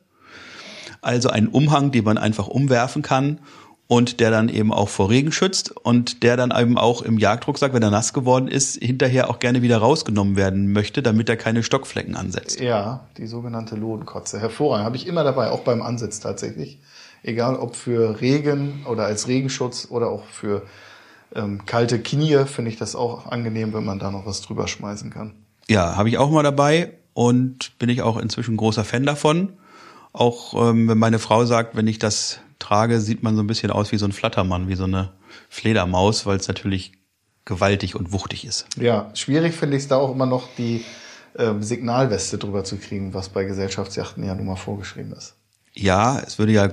Also 1.01 1.29
ein 1.29 1.47
Umhang, 1.47 1.91
den 1.91 2.03
man 2.03 2.17
einfach 2.17 2.47
umwerfen 2.47 3.03
kann 3.03 3.39
und 3.87 4.19
der 4.19 4.31
dann 4.31 4.49
eben 4.49 4.73
auch 4.73 4.89
vor 4.89 5.09
Regen 5.09 5.31
schützt 5.31 5.71
und 5.71 6.21
der 6.21 6.35
dann 6.35 6.51
eben 6.51 6.77
auch 6.77 7.01
im 7.01 7.17
Jagdrucksack, 7.17 7.73
wenn 7.73 7.81
er 7.81 7.89
nass 7.89 8.11
geworden 8.11 8.49
ist, 8.49 8.75
hinterher 8.83 9.29
auch 9.29 9.39
gerne 9.39 9.61
wieder 9.61 9.77
rausgenommen 9.77 10.35
werden 10.35 10.73
möchte, 10.73 11.01
damit 11.01 11.29
er 11.29 11.37
keine 11.37 11.63
Stockflecken 11.63 12.17
ansetzt. 12.17 12.59
Ja, 12.59 13.07
die 13.17 13.27
sogenannte 13.27 13.77
Lodenkotze. 13.77 14.41
Hervorragend. 14.41 14.85
Habe 14.85 14.97
ich 14.97 15.07
immer 15.07 15.23
dabei, 15.23 15.51
auch 15.51 15.61
beim 15.61 15.81
Ansitz 15.81 16.19
tatsächlich 16.19 16.79
egal 17.23 17.55
ob 17.55 17.75
für 17.75 18.21
Regen 18.21 18.85
oder 18.85 19.05
als 19.05 19.27
Regenschutz 19.27 19.87
oder 19.89 20.09
auch 20.09 20.25
für 20.25 20.63
ähm, 21.35 21.65
kalte 21.65 21.99
Knie, 21.99 22.45
finde 22.45 22.71
ich 22.71 22.77
das 22.77 22.95
auch 22.95 23.27
angenehm, 23.27 23.73
wenn 23.73 23.85
man 23.85 23.99
da 23.99 24.11
noch 24.11 24.25
was 24.25 24.41
drüber 24.41 24.67
schmeißen 24.67 25.09
kann. 25.11 25.33
Ja, 25.67 25.95
habe 25.95 26.09
ich 26.09 26.17
auch 26.17 26.31
mal 26.31 26.43
dabei 26.43 26.93
und 27.13 27.77
bin 27.79 27.89
ich 27.89 28.01
auch 28.01 28.17
inzwischen 28.17 28.57
großer 28.57 28.83
Fan 28.83 29.05
davon. 29.05 29.53
Auch 30.13 30.69
ähm, 30.69 30.87
wenn 30.87 30.97
meine 30.97 31.19
Frau 31.19 31.45
sagt, 31.45 31.75
wenn 31.75 31.87
ich 31.87 31.99
das 31.99 32.39
trage, 32.57 32.99
sieht 32.99 33.23
man 33.23 33.35
so 33.35 33.43
ein 33.43 33.47
bisschen 33.47 33.71
aus 33.71 33.91
wie 33.91 33.97
so 33.97 34.05
ein 34.05 34.11
Flattermann, 34.11 34.67
wie 34.67 34.75
so 34.75 34.85
eine 34.85 35.11
Fledermaus, 35.49 36.25
weil 36.25 36.37
es 36.37 36.47
natürlich 36.47 36.93
gewaltig 37.45 37.95
und 37.95 38.11
wuchtig 38.11 38.45
ist. 38.45 38.67
Ja, 38.77 39.11
schwierig 39.13 39.55
finde 39.55 39.77
ich 39.77 39.83
es 39.83 39.89
da 39.89 39.97
auch 39.97 40.11
immer 40.11 40.25
noch, 40.25 40.47
die 40.57 40.83
ähm, 41.37 41.63
Signalweste 41.63 42.37
drüber 42.37 42.63
zu 42.63 42.77
kriegen, 42.77 43.13
was 43.13 43.29
bei 43.29 43.43
Gesellschaftsjachten 43.43 44.23
ja 44.23 44.35
nun 44.35 44.47
mal 44.47 44.55
vorgeschrieben 44.55 45.13
ist. 45.13 45.35
Ja, 45.81 46.19
es 46.19 46.37
würde 46.39 46.51
ja 46.51 46.67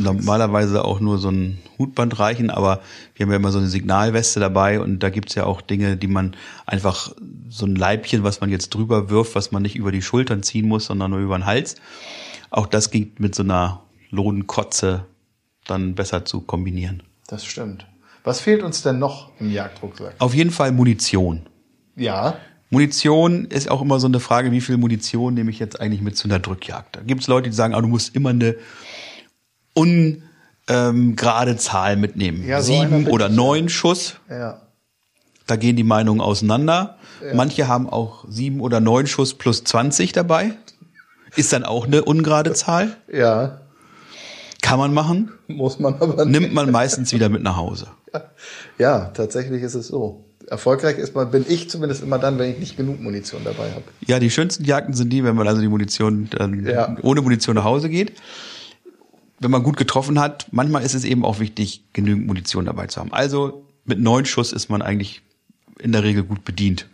normalerweise 0.00 0.84
auch 0.84 1.00
nur 1.00 1.18
so 1.18 1.28
ein 1.28 1.58
Hutband 1.76 2.20
reichen, 2.20 2.50
aber 2.50 2.80
wir 3.16 3.26
haben 3.26 3.30
ja 3.32 3.36
immer 3.36 3.50
so 3.50 3.58
eine 3.58 3.66
Signalweste 3.66 4.38
dabei 4.38 4.78
und 4.78 5.00
da 5.00 5.10
gibt's 5.10 5.34
ja 5.34 5.44
auch 5.44 5.60
Dinge, 5.60 5.96
die 5.96 6.06
man 6.06 6.36
einfach 6.64 7.12
so 7.48 7.66
ein 7.66 7.74
Leibchen, 7.74 8.22
was 8.22 8.40
man 8.40 8.50
jetzt 8.50 8.70
drüber 8.70 9.10
wirft, 9.10 9.34
was 9.34 9.50
man 9.50 9.62
nicht 9.62 9.74
über 9.74 9.90
die 9.90 10.02
Schultern 10.02 10.44
ziehen 10.44 10.68
muss, 10.68 10.86
sondern 10.86 11.10
nur 11.10 11.18
über 11.20 11.36
den 11.36 11.46
Hals. 11.46 11.74
Auch 12.50 12.68
das 12.68 12.92
geht 12.92 13.18
mit 13.18 13.34
so 13.34 13.42
einer 13.42 13.82
Lohnkotze 14.10 15.04
dann 15.66 15.96
besser 15.96 16.24
zu 16.24 16.40
kombinieren. 16.40 17.02
Das 17.26 17.44
stimmt. 17.44 17.88
Was 18.22 18.38
fehlt 18.38 18.62
uns 18.62 18.82
denn 18.82 19.00
noch 19.00 19.32
im 19.40 19.50
Jagdrucksack? 19.50 20.14
Auf 20.20 20.32
jeden 20.32 20.52
Fall 20.52 20.70
Munition. 20.70 21.42
Ja, 21.96 22.36
Munition 22.70 23.44
ist 23.46 23.70
auch 23.70 23.82
immer 23.82 24.00
so 24.00 24.06
eine 24.06 24.20
Frage, 24.20 24.50
wie 24.50 24.60
viel 24.60 24.76
Munition 24.76 25.34
nehme 25.34 25.50
ich 25.50 25.58
jetzt 25.58 25.80
eigentlich 25.80 26.00
mit 26.00 26.16
zu 26.16 26.26
einer 26.28 26.38
Drückjagd? 26.40 26.96
Da 26.96 27.00
gibt 27.02 27.20
es 27.22 27.28
Leute, 27.28 27.50
die 27.50 27.54
sagen, 27.56 27.74
ah, 27.74 27.80
du 27.80 27.88
musst 27.88 28.14
immer 28.16 28.30
eine 28.30 28.56
ungerade 29.74 31.56
Zahl 31.56 31.96
mitnehmen. 31.96 32.46
Ja, 32.46 32.60
Sieben 32.62 33.06
oder 33.08 33.28
neun 33.28 33.68
Schuss. 33.68 34.16
ja. 34.28 34.60
Da 35.46 35.56
gehen 35.56 35.76
die 35.76 35.84
Meinungen 35.84 36.22
auseinander. 36.22 36.96
Manche 37.34 37.68
haben 37.68 37.86
auch 37.90 38.24
sieben 38.30 38.60
oder 38.62 38.80
neun 38.80 39.06
Schuss 39.06 39.34
plus 39.34 39.62
20 39.62 40.12
dabei. 40.12 40.52
Ist 41.36 41.52
dann 41.52 41.64
auch 41.64 41.86
eine 41.86 42.02
ungerade 42.02 42.54
Zahl. 42.54 42.96
Ja, 43.12 43.60
Kann 44.62 44.78
man 44.78 44.94
machen. 44.94 45.32
muss 45.46 45.78
man 45.78 45.96
aber 46.00 46.24
Nimmt 46.24 46.54
man 46.54 46.70
meistens 46.70 47.12
wieder 47.12 47.28
mit 47.28 47.42
nach 47.42 47.56
Hause. 47.56 47.88
Ja, 48.78 49.10
tatsächlich 49.10 49.62
ist 49.62 49.74
es 49.74 49.88
so. 49.88 50.24
Erfolgreich 50.54 50.98
ist 50.98 51.16
man, 51.16 51.32
bin 51.32 51.44
ich 51.48 51.68
zumindest 51.68 52.00
immer 52.04 52.16
dann, 52.20 52.38
wenn 52.38 52.48
ich 52.52 52.58
nicht 52.60 52.76
genug 52.76 53.00
Munition 53.00 53.42
dabei 53.44 53.72
habe. 53.72 53.82
Ja, 54.06 54.20
die 54.20 54.30
schönsten 54.30 54.64
Jagden 54.64 54.94
sind 54.94 55.10
die, 55.12 55.24
wenn 55.24 55.34
man 55.34 55.48
also 55.48 55.60
die 55.60 55.66
Munition 55.66 56.28
dann 56.30 56.64
Ja. 56.64 56.96
ohne 57.02 57.22
Munition 57.22 57.56
nach 57.56 57.64
Hause 57.64 57.88
geht. 57.88 58.12
Wenn 59.40 59.50
man 59.50 59.64
gut 59.64 59.76
getroffen 59.76 60.20
hat, 60.20 60.46
manchmal 60.52 60.84
ist 60.84 60.94
es 60.94 61.02
eben 61.02 61.24
auch 61.24 61.40
wichtig, 61.40 61.82
genügend 61.92 62.28
Munition 62.28 62.66
dabei 62.66 62.86
zu 62.86 63.00
haben. 63.00 63.12
Also 63.12 63.64
mit 63.84 63.98
neun 63.98 64.26
Schuss 64.26 64.52
ist 64.52 64.70
man 64.70 64.80
eigentlich 64.80 65.22
in 65.80 65.90
der 65.90 66.04
Regel 66.04 66.22
gut 66.22 66.44
bedient. 66.44 66.86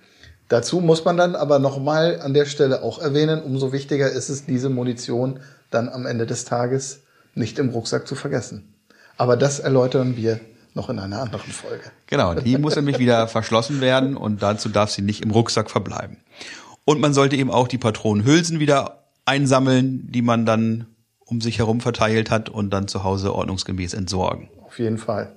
Dazu 0.49 0.81
muss 0.81 1.05
man 1.05 1.19
dann 1.19 1.37
aber 1.37 1.59
nochmal 1.59 2.19
an 2.23 2.33
der 2.33 2.47
Stelle 2.47 2.83
auch 2.83 2.99
erwähnen, 2.99 3.43
umso 3.43 3.73
wichtiger 3.73 4.11
ist 4.11 4.31
es, 4.31 4.47
diese 4.47 4.71
Munition 4.71 5.38
dann 5.71 5.90
am 5.90 6.07
Ende 6.07 6.25
des 6.26 6.47
Tages 6.47 7.00
nicht 7.35 7.59
im 7.59 7.69
Rucksack 7.69 8.09
zu 8.09 8.14
vergessen. 8.14 8.73
Aber 9.19 9.37
das 9.37 9.61
erläutern 9.61 10.17
wir 10.17 10.40
noch 10.75 10.89
in 10.89 10.99
einer 10.99 11.21
anderen 11.23 11.50
Folge. 11.50 11.85
Genau, 12.07 12.35
die 12.35 12.59
muss 12.59 12.77
nämlich 12.77 12.99
wieder 12.99 13.29
verschlossen 13.29 13.81
werden 13.81 14.17
und 14.17 14.43
dazu 14.43 14.69
darf 14.69 14.91
sie 14.91 15.03
nicht 15.03 15.23
im 15.23 15.31
Rucksack 15.31 15.71
verbleiben. 15.71 16.19
Und 16.85 17.00
man 17.00 17.12
sollte 17.12 17.37
eben 17.37 17.50
auch 17.50 17.69
die 17.69 17.79
Patronenhülsen 17.79 18.61
wieder 18.61 19.05
einsammeln, 19.25 20.11
die 20.11 20.23
man 20.23 20.47
dann 20.47 20.87
um 21.25 21.41
sich 21.41 21.59
herum 21.59 21.81
verteilt 21.81 22.31
hat 22.31 22.49
und 22.49 22.71
dann 22.71 22.89
zu 22.89 23.05
Hause 23.05 23.35
ordnungsgemäß 23.35 23.95
entsorgen. 23.95 24.49
Auf 24.65 24.79
jeden 24.79 24.99
Fall. 24.99 25.37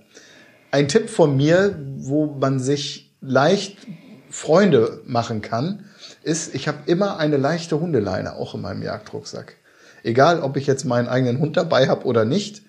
Ein 0.72 0.88
Tipp 0.88 1.10
von 1.10 1.38
mir, 1.38 1.78
wo 1.98 2.25
man 2.25 2.60
sich 2.60 3.16
leicht 3.22 3.78
Freunde 4.32 5.02
machen 5.06 5.44
kann, 5.44 5.86
ist, 6.24 6.56
ich 6.56 6.68
habe 6.68 6.80
immer 6.88 7.18
eine 7.18 7.38
leichte 7.38 7.80
Hundeleine 7.80 8.34
auch 8.34 8.56
in 8.56 8.62
meinem 8.62 8.82
Jagdrucksack. 8.82 9.58
Egal, 10.02 10.42
ob 10.42 10.58
ich 10.58 10.66
jetzt 10.66 10.86
meinen 10.86 11.08
eigenen 11.08 11.40
Hund 11.40 11.56
dabei 11.56 11.88
habe 11.88 12.06
oder 12.06 12.25
nicht. 12.25 12.62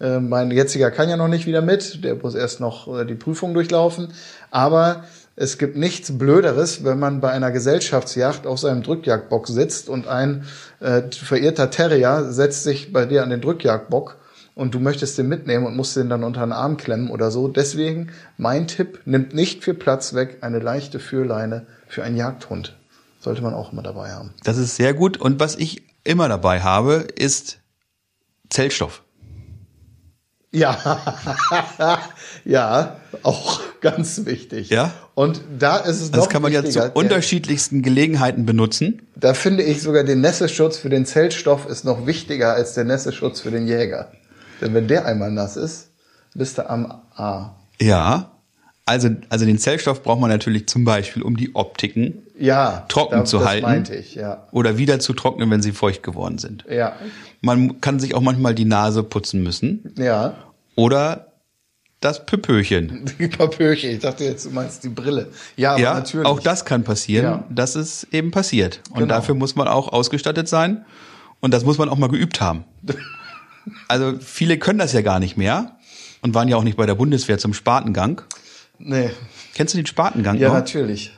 Äh, 0.00 0.20
mein 0.20 0.50
jetziger 0.50 0.90
kann 0.90 1.08
ja 1.08 1.16
noch 1.16 1.28
nicht 1.28 1.46
wieder 1.46 1.60
mit, 1.60 2.02
der 2.04 2.16
muss 2.16 2.34
erst 2.34 2.60
noch 2.60 3.00
äh, 3.00 3.04
die 3.04 3.14
Prüfung 3.14 3.54
durchlaufen. 3.54 4.08
Aber 4.50 5.04
es 5.36 5.58
gibt 5.58 5.76
nichts 5.76 6.16
Blöderes, 6.18 6.84
wenn 6.84 6.98
man 6.98 7.20
bei 7.20 7.30
einer 7.30 7.50
Gesellschaftsjagd 7.50 8.46
auf 8.46 8.58
seinem 8.58 8.82
Drückjagdbock 8.82 9.48
sitzt 9.48 9.88
und 9.88 10.08
ein 10.08 10.44
äh, 10.80 11.02
verirrter 11.10 11.70
Terrier 11.70 12.30
setzt 12.30 12.64
sich 12.64 12.92
bei 12.92 13.06
dir 13.06 13.22
an 13.22 13.30
den 13.30 13.40
Drückjagdbock 13.40 14.16
und 14.54 14.74
du 14.74 14.80
möchtest 14.80 15.16
den 15.16 15.28
mitnehmen 15.28 15.66
und 15.66 15.76
musst 15.76 15.96
den 15.96 16.08
dann 16.08 16.24
unter 16.24 16.40
den 16.40 16.52
Arm 16.52 16.76
klemmen 16.76 17.10
oder 17.10 17.30
so. 17.30 17.48
Deswegen 17.48 18.10
mein 18.36 18.66
Tipp, 18.66 19.00
nimmt 19.04 19.34
nicht 19.34 19.64
viel 19.64 19.74
Platz 19.74 20.14
weg 20.14 20.38
eine 20.40 20.58
leichte 20.58 20.98
Führleine 20.98 21.66
für 21.88 22.02
einen 22.02 22.16
Jagdhund. 22.16 22.76
Sollte 23.20 23.42
man 23.42 23.54
auch 23.54 23.72
immer 23.72 23.82
dabei 23.82 24.10
haben. 24.10 24.32
Das 24.44 24.56
ist 24.58 24.76
sehr 24.76 24.94
gut. 24.94 25.18
Und 25.18 25.40
was 25.40 25.56
ich 25.56 25.86
immer 26.04 26.28
dabei 26.28 26.60
habe, 26.60 27.06
ist 27.16 27.60
Zellstoff. 28.48 29.02
Ja, 30.52 31.00
ja, 32.44 32.96
auch 33.22 33.60
ganz 33.80 34.24
wichtig. 34.26 34.68
Ja? 34.68 34.92
Und 35.14 35.40
da 35.58 35.76
ist 35.76 36.00
es 36.00 36.10
Das 36.10 36.22
noch 36.24 36.28
kann 36.28 36.42
man 36.42 36.52
ja 36.52 36.64
zu 36.64 36.90
unterschiedlichsten 36.90 37.82
Gelegenheiten 37.82 38.46
benutzen. 38.46 39.02
Da 39.14 39.34
finde 39.34 39.62
ich 39.62 39.80
sogar 39.80 40.02
den 40.02 40.20
Nässeschutz 40.20 40.78
für 40.78 40.88
den 40.88 41.06
Zeltstoff 41.06 41.68
ist 41.68 41.84
noch 41.84 42.06
wichtiger 42.06 42.54
als 42.54 42.74
der 42.74 42.84
Nässeschutz 42.84 43.40
für 43.40 43.52
den 43.52 43.68
Jäger. 43.68 44.10
Denn 44.60 44.74
wenn 44.74 44.88
der 44.88 45.06
einmal 45.06 45.30
nass 45.30 45.56
ist, 45.56 45.90
bist 46.34 46.58
du 46.58 46.68
am 46.68 47.00
A. 47.14 47.54
Ja. 47.80 48.32
Also, 48.90 49.08
also 49.28 49.44
den 49.46 49.58
Zellstoff 49.58 50.02
braucht 50.02 50.20
man 50.20 50.30
natürlich 50.30 50.66
zum 50.66 50.84
Beispiel, 50.84 51.22
um 51.22 51.36
die 51.36 51.54
Optiken 51.54 52.22
Ja, 52.38 52.84
trocken 52.88 53.20
da- 53.20 53.24
zu 53.24 53.38
das 53.38 53.46
halten. 53.46 53.62
meinte 53.66 53.94
ich, 53.94 54.16
ja. 54.16 54.46
oder 54.50 54.78
wieder 54.78 54.98
zu 54.98 55.12
trocknen, 55.12 55.48
wenn 55.50 55.62
sie 55.62 55.72
feucht 55.72 56.02
geworden 56.02 56.38
sind. 56.38 56.64
Ja, 56.68 56.94
Man 57.40 57.80
kann 57.80 58.00
sich 58.00 58.14
auch 58.14 58.20
manchmal 58.20 58.54
die 58.54 58.64
Nase 58.64 59.02
putzen 59.04 59.42
müssen 59.42 59.94
ja. 59.96 60.34
oder 60.74 61.26
das 62.00 62.24
Püppöchen. 62.26 63.10
Die 63.18 63.28
Papierchen. 63.28 63.90
Ich 63.90 63.98
dachte 63.98 64.24
jetzt, 64.24 64.46
du 64.46 64.50
meinst 64.50 64.82
die 64.84 64.88
Brille. 64.88 65.28
Ja, 65.56 65.72
aber 65.72 65.80
ja, 65.80 65.94
natürlich. 65.94 66.26
auch 66.26 66.40
das 66.40 66.64
kann 66.64 66.82
passieren, 66.82 67.24
Ja. 67.24 67.44
dass 67.50 67.74
es 67.76 68.04
eben 68.10 68.30
passiert. 68.30 68.80
Und 68.90 69.00
Genau. 69.00 69.14
dafür 69.14 69.34
muss 69.34 69.54
man 69.54 69.68
auch 69.68 69.92
ausgestattet 69.92 70.48
sein 70.48 70.84
und 71.40 71.52
das 71.54 71.64
muss 71.64 71.76
man 71.78 71.88
auch 71.90 71.98
mal 71.98 72.08
geübt 72.08 72.40
haben. 72.40 72.64
Also 73.88 74.14
viele 74.18 74.58
können 74.58 74.78
das 74.78 74.92
ja 74.94 75.02
gar 75.02 75.20
nicht 75.20 75.36
mehr 75.36 75.76
und 76.22 76.34
waren 76.34 76.48
ja 76.48 76.56
auch 76.56 76.64
nicht 76.64 76.76
bei 76.78 76.86
der 76.86 76.94
Bundeswehr 76.94 77.36
zum 77.38 77.52
Spatengang. 77.52 78.22
Nee. 78.82 79.10
Kennst 79.54 79.74
du 79.74 79.78
den 79.78 79.86
Spatengang 79.86 80.36
Ja, 80.38 80.48
noch? 80.48 80.54
natürlich. 80.54 81.12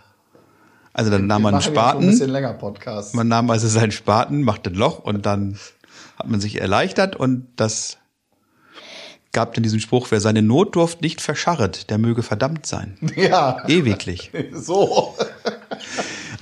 Also 0.92 1.10
dann 1.10 1.26
nahm 1.26 1.42
man 1.42 1.54
einen 1.54 1.62
schon 1.62 1.78
ein 1.78 1.98
bisschen 2.00 2.12
Spaten, 2.16 2.30
länger 2.30 2.52
Podcast. 2.54 3.14
man 3.14 3.28
nahm 3.28 3.48
also 3.50 3.66
seinen 3.68 3.92
Spaten, 3.92 4.42
machte 4.42 4.70
ein 4.70 4.74
Loch 4.74 4.98
und 4.98 5.24
dann 5.24 5.58
hat 6.18 6.28
man 6.28 6.40
sich 6.40 6.60
erleichtert 6.60 7.16
und 7.16 7.46
das 7.56 7.96
gab 9.32 9.54
dann 9.54 9.62
diesen 9.62 9.80
Spruch, 9.80 10.08
wer 10.10 10.20
seine 10.20 10.42
Notdurft 10.42 11.00
nicht 11.00 11.22
verscharret, 11.22 11.88
der 11.88 11.96
möge 11.96 12.22
verdammt 12.22 12.66
sein. 12.66 12.98
Ja. 13.16 13.66
Ewiglich. 13.68 14.30
So. 14.52 15.14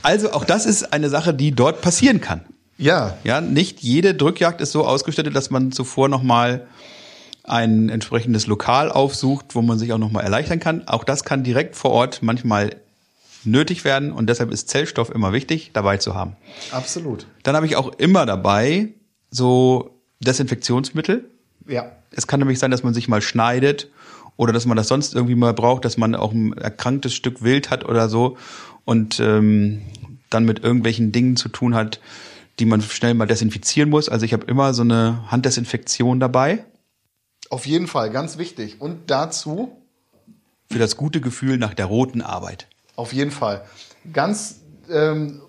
Also 0.02 0.32
auch 0.32 0.44
das 0.44 0.66
ist 0.66 0.92
eine 0.92 1.08
Sache, 1.10 1.32
die 1.34 1.52
dort 1.52 1.82
passieren 1.82 2.20
kann. 2.20 2.40
Ja. 2.78 3.16
Ja, 3.24 3.40
nicht 3.40 3.80
jede 3.80 4.14
Drückjagd 4.14 4.60
ist 4.60 4.72
so 4.72 4.84
ausgestattet, 4.86 5.36
dass 5.36 5.50
man 5.50 5.70
zuvor 5.70 6.08
nochmal 6.08 6.66
ein 7.50 7.88
entsprechendes 7.88 8.46
Lokal 8.46 8.92
aufsucht, 8.92 9.54
wo 9.54 9.62
man 9.62 9.78
sich 9.78 9.92
auch 9.92 9.98
nochmal 9.98 10.22
erleichtern 10.22 10.60
kann. 10.60 10.86
Auch 10.86 11.02
das 11.02 11.24
kann 11.24 11.42
direkt 11.42 11.74
vor 11.74 11.90
Ort 11.90 12.22
manchmal 12.22 12.76
nötig 13.44 13.84
werden 13.84 14.12
und 14.12 14.28
deshalb 14.28 14.52
ist 14.52 14.68
Zellstoff 14.68 15.10
immer 15.10 15.32
wichtig 15.32 15.70
dabei 15.72 15.96
zu 15.96 16.14
haben. 16.14 16.36
Absolut. 16.70 17.26
Dann 17.42 17.56
habe 17.56 17.66
ich 17.66 17.76
auch 17.76 17.92
immer 17.98 18.24
dabei 18.24 18.88
so 19.30 19.90
Desinfektionsmittel. 20.20 21.24
Ja. 21.66 21.90
Es 22.12 22.26
kann 22.26 22.40
nämlich 22.40 22.58
sein, 22.58 22.70
dass 22.70 22.82
man 22.82 22.94
sich 22.94 23.08
mal 23.08 23.22
schneidet 23.22 23.88
oder 24.36 24.52
dass 24.52 24.66
man 24.66 24.76
das 24.76 24.88
sonst 24.88 25.14
irgendwie 25.14 25.34
mal 25.34 25.54
braucht, 25.54 25.84
dass 25.84 25.96
man 25.96 26.14
auch 26.14 26.32
ein 26.32 26.52
erkranktes 26.52 27.14
Stück 27.14 27.42
Wild 27.42 27.70
hat 27.70 27.84
oder 27.84 28.08
so 28.08 28.36
und 28.84 29.18
ähm, 29.20 29.82
dann 30.28 30.44
mit 30.44 30.62
irgendwelchen 30.62 31.10
Dingen 31.10 31.36
zu 31.36 31.48
tun 31.48 31.74
hat, 31.74 32.00
die 32.58 32.66
man 32.66 32.80
schnell 32.82 33.14
mal 33.14 33.26
desinfizieren 33.26 33.90
muss. 33.90 34.08
Also 34.08 34.24
ich 34.24 34.32
habe 34.32 34.46
immer 34.46 34.74
so 34.74 34.82
eine 34.82 35.30
Handdesinfektion 35.30 36.20
dabei 36.20 36.64
Auf 37.50 37.66
jeden 37.66 37.86
Fall, 37.86 38.10
ganz 38.10 38.38
wichtig. 38.38 38.80
Und 38.80 39.10
dazu, 39.10 39.76
für 40.70 40.78
das 40.78 40.96
gute 40.96 41.20
Gefühl 41.20 41.58
nach 41.58 41.74
der 41.74 41.86
roten 41.86 42.22
Arbeit. 42.22 42.66
auf 42.96 43.12
jeden 43.12 43.30
Fall, 43.32 43.64
ganz 44.12 44.60
ähm, 44.88 45.42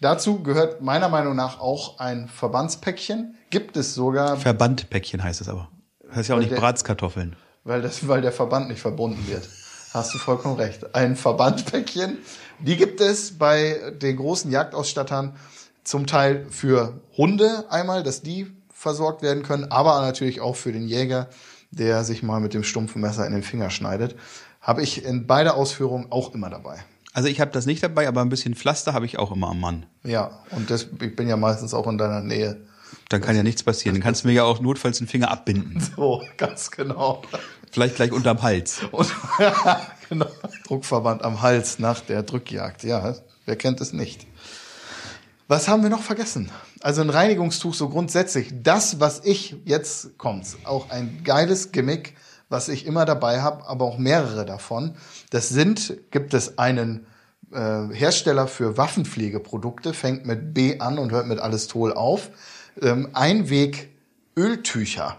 dazu 0.00 0.42
gehört 0.42 0.82
meiner 0.82 1.08
Meinung 1.08 1.34
nach 1.34 1.58
auch 1.60 1.98
ein 1.98 2.28
Verbandspäckchen. 2.28 3.34
Gibt 3.50 3.76
es 3.76 3.94
sogar, 3.94 4.36
Verbandpäckchen 4.36 5.22
heißt 5.22 5.40
es 5.40 5.48
aber. 5.48 5.68
Das 6.06 6.16
heißt 6.16 6.28
ja 6.28 6.34
auch 6.36 6.38
nicht 6.40 6.50
der- 6.52 6.58
Bratskartoffeln. 6.58 7.34
weil, 7.64 7.82
das, 7.82 8.06
weil 8.06 8.20
der 8.20 8.32
Verband 8.32 8.68
nicht 8.68 8.80
verbunden 8.80 9.26
wird. 9.28 9.48
Hast 9.92 10.14
du 10.14 10.18
vollkommen 10.18 10.54
recht. 10.56 10.94
Ein 10.94 11.16
Verbandpäckchen, 11.16 12.18
die 12.60 12.76
gibt 12.76 13.00
es 13.00 13.36
bei 13.38 13.92
den 14.00 14.16
großen 14.16 14.50
Jagdausstattern 14.50 15.34
zum 15.82 16.06
Teil 16.06 16.46
für 16.50 17.00
Hunde 17.16 17.64
einmal, 17.70 18.02
dass 18.04 18.22
die 18.22 18.46
versorgt 18.80 19.20
werden 19.20 19.42
können, 19.42 19.70
aber 19.70 20.00
natürlich 20.00 20.40
auch 20.40 20.56
für 20.56 20.72
den 20.72 20.88
Jäger, 20.88 21.28
der 21.70 22.02
sich 22.02 22.22
mal 22.22 22.40
mit 22.40 22.54
dem 22.54 22.64
stumpfen 22.64 23.02
Messer 23.02 23.26
in 23.26 23.34
den 23.34 23.42
Finger 23.42 23.68
schneidet. 23.68 24.16
Habe 24.62 24.82
ich 24.82 25.04
in 25.04 25.26
beider 25.26 25.54
Ausführungen 25.54 26.06
auch 26.10 26.34
immer 26.34 26.48
dabei. 26.48 26.78
Also 27.12 27.28
ich 27.28 27.42
habe 27.42 27.50
das 27.50 27.66
nicht 27.66 27.82
dabei, 27.82 28.08
aber 28.08 28.22
ein 28.22 28.30
bisschen 28.30 28.54
Pflaster 28.54 28.94
habe 28.94 29.04
ich 29.04 29.18
auch 29.18 29.32
immer 29.32 29.48
am 29.50 29.60
Mann. 29.60 29.84
Ja, 30.02 30.30
und 30.52 30.70
das, 30.70 30.88
ich 30.98 31.14
bin 31.14 31.28
ja 31.28 31.36
meistens 31.36 31.74
auch 31.74 31.86
in 31.88 31.98
deiner 31.98 32.22
Nähe. 32.22 32.56
Dann 33.10 33.20
kann 33.20 33.36
ja 33.36 33.42
nichts 33.42 33.62
passieren. 33.62 33.96
Dann 33.96 34.02
kannst 34.02 34.24
du 34.24 34.28
mir 34.28 34.34
ja 34.34 34.44
auch 34.44 34.60
notfalls 34.60 34.96
den 34.96 35.06
Finger 35.06 35.30
abbinden. 35.30 35.86
So, 35.96 36.22
ganz 36.38 36.70
genau. 36.70 37.20
Vielleicht 37.70 37.96
gleich 37.96 38.12
unterm 38.12 38.40
Hals. 38.40 38.80
Und, 38.92 39.12
genau. 40.08 40.26
Druckverband 40.66 41.22
am 41.22 41.42
Hals 41.42 41.78
nach 41.78 42.00
der 42.00 42.22
Drückjagd. 42.22 42.84
Ja, 42.84 43.14
wer 43.44 43.56
kennt 43.56 43.82
es 43.82 43.92
nicht? 43.92 44.26
Was 45.50 45.66
haben 45.66 45.82
wir 45.82 45.90
noch 45.90 46.04
vergessen? 46.04 46.48
Also 46.80 47.00
ein 47.00 47.10
Reinigungstuch 47.10 47.74
so 47.74 47.88
grundsätzlich. 47.88 48.52
Das, 48.62 49.00
was 49.00 49.24
ich 49.24 49.56
jetzt 49.64 50.16
kommt's, 50.16 50.56
auch 50.62 50.90
ein 50.90 51.22
geiles 51.24 51.72
Gimmick, 51.72 52.14
was 52.48 52.68
ich 52.68 52.86
immer 52.86 53.04
dabei 53.04 53.42
habe, 53.42 53.66
aber 53.66 53.84
auch 53.84 53.98
mehrere 53.98 54.46
davon. 54.46 54.94
Das 55.30 55.48
sind, 55.48 55.96
gibt 56.12 56.34
es 56.34 56.56
einen 56.58 57.04
äh, 57.50 57.88
Hersteller 57.92 58.46
für 58.46 58.76
Waffenpflegeprodukte, 58.76 59.92
fängt 59.92 60.24
mit 60.24 60.54
B 60.54 60.78
an 60.78 61.00
und 61.00 61.10
hört 61.10 61.26
mit 61.26 61.40
Alistol 61.40 61.94
auf. 61.94 62.30
Ähm, 62.80 63.08
Einweg 63.14 63.90
Öltücher. 64.36 65.16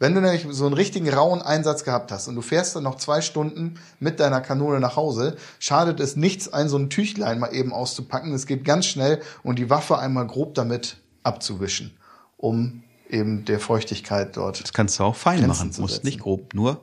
Wenn 0.00 0.14
du 0.14 0.20
nämlich 0.20 0.46
so 0.50 0.66
einen 0.66 0.74
richtigen 0.74 1.08
rauen 1.12 1.42
Einsatz 1.42 1.82
gehabt 1.82 2.12
hast 2.12 2.28
und 2.28 2.36
du 2.36 2.42
fährst 2.42 2.76
dann 2.76 2.84
noch 2.84 2.96
zwei 2.96 3.20
Stunden 3.20 3.80
mit 3.98 4.20
deiner 4.20 4.40
Kanone 4.40 4.78
nach 4.78 4.94
Hause, 4.94 5.36
schadet 5.58 5.98
es 5.98 6.14
nichts, 6.14 6.52
ein 6.52 6.68
so 6.68 6.78
ein 6.78 6.88
Tüchlein 6.88 7.40
mal 7.40 7.52
eben 7.52 7.72
auszupacken. 7.72 8.32
Es 8.32 8.46
geht 8.46 8.64
ganz 8.64 8.86
schnell 8.86 9.20
und 9.42 9.58
die 9.58 9.70
Waffe 9.70 9.98
einmal 9.98 10.26
grob 10.26 10.54
damit 10.54 10.98
abzuwischen, 11.24 11.96
um 12.36 12.84
eben 13.10 13.44
der 13.44 13.58
Feuchtigkeit 13.58 14.36
dort. 14.36 14.62
Das 14.62 14.72
kannst 14.72 15.00
du 15.00 15.04
auch 15.04 15.16
fein 15.16 15.40
Grenzen 15.40 15.68
machen, 15.68 15.80
musst 15.80 16.04
nicht 16.04 16.20
grob, 16.20 16.54
nur 16.54 16.80